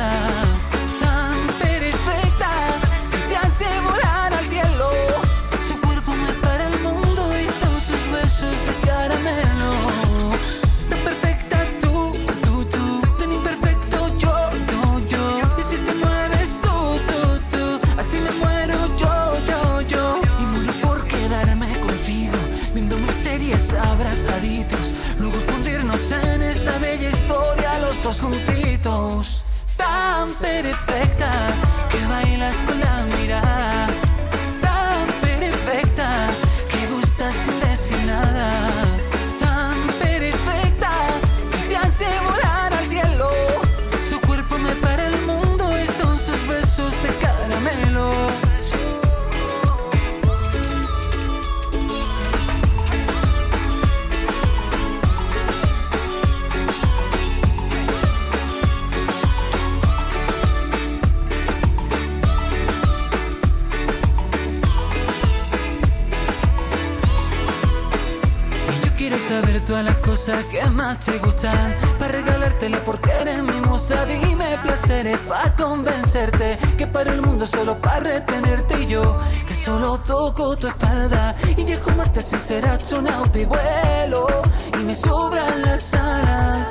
Te 70.97 71.19
gustan. 71.19 71.75
Para 71.99 72.13
regalártela 72.13 72.79
porque 72.85 73.11
eres 73.21 73.43
mi 73.43 73.61
musa. 73.61 74.05
Dime 74.07 74.59
placeres 74.63 75.19
para 75.29 75.55
convencerte. 75.55 76.59
Que 76.77 76.87
para 76.87 77.13
el 77.13 77.21
mundo 77.21 77.47
solo 77.47 77.79
para 77.81 78.01
retenerte 78.01 78.83
y 78.83 78.87
yo. 78.87 79.21
Que 79.47 79.55
solo 79.55 79.99
toco 79.99 80.57
tu 80.57 80.69
espalda. 80.69 81.35
Y 81.57 81.65
viajo 81.65 81.91
Marte 81.93 82.23
si 82.23 82.37
ser 82.37 82.67
astronauta 82.67 83.39
y 83.39 83.45
vuelo. 83.45 84.27
Y 84.75 84.79
me 84.79 84.95
sobran 84.95 85.63
las 85.63 85.95
alas. 85.95 86.69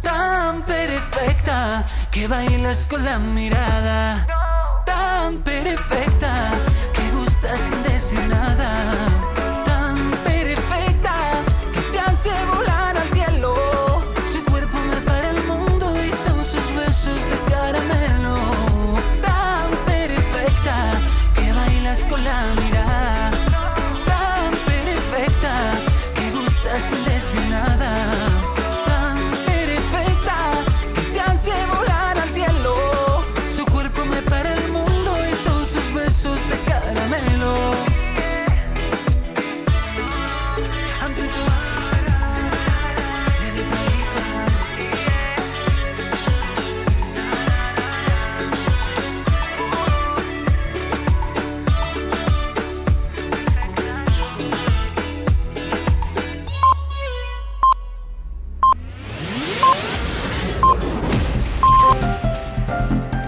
Tan 0.00 0.62
perfecta 0.62 1.84
que 2.10 2.26
bailas 2.28 2.86
con 2.86 3.04
la 3.04 3.18
mirada. 3.18 4.31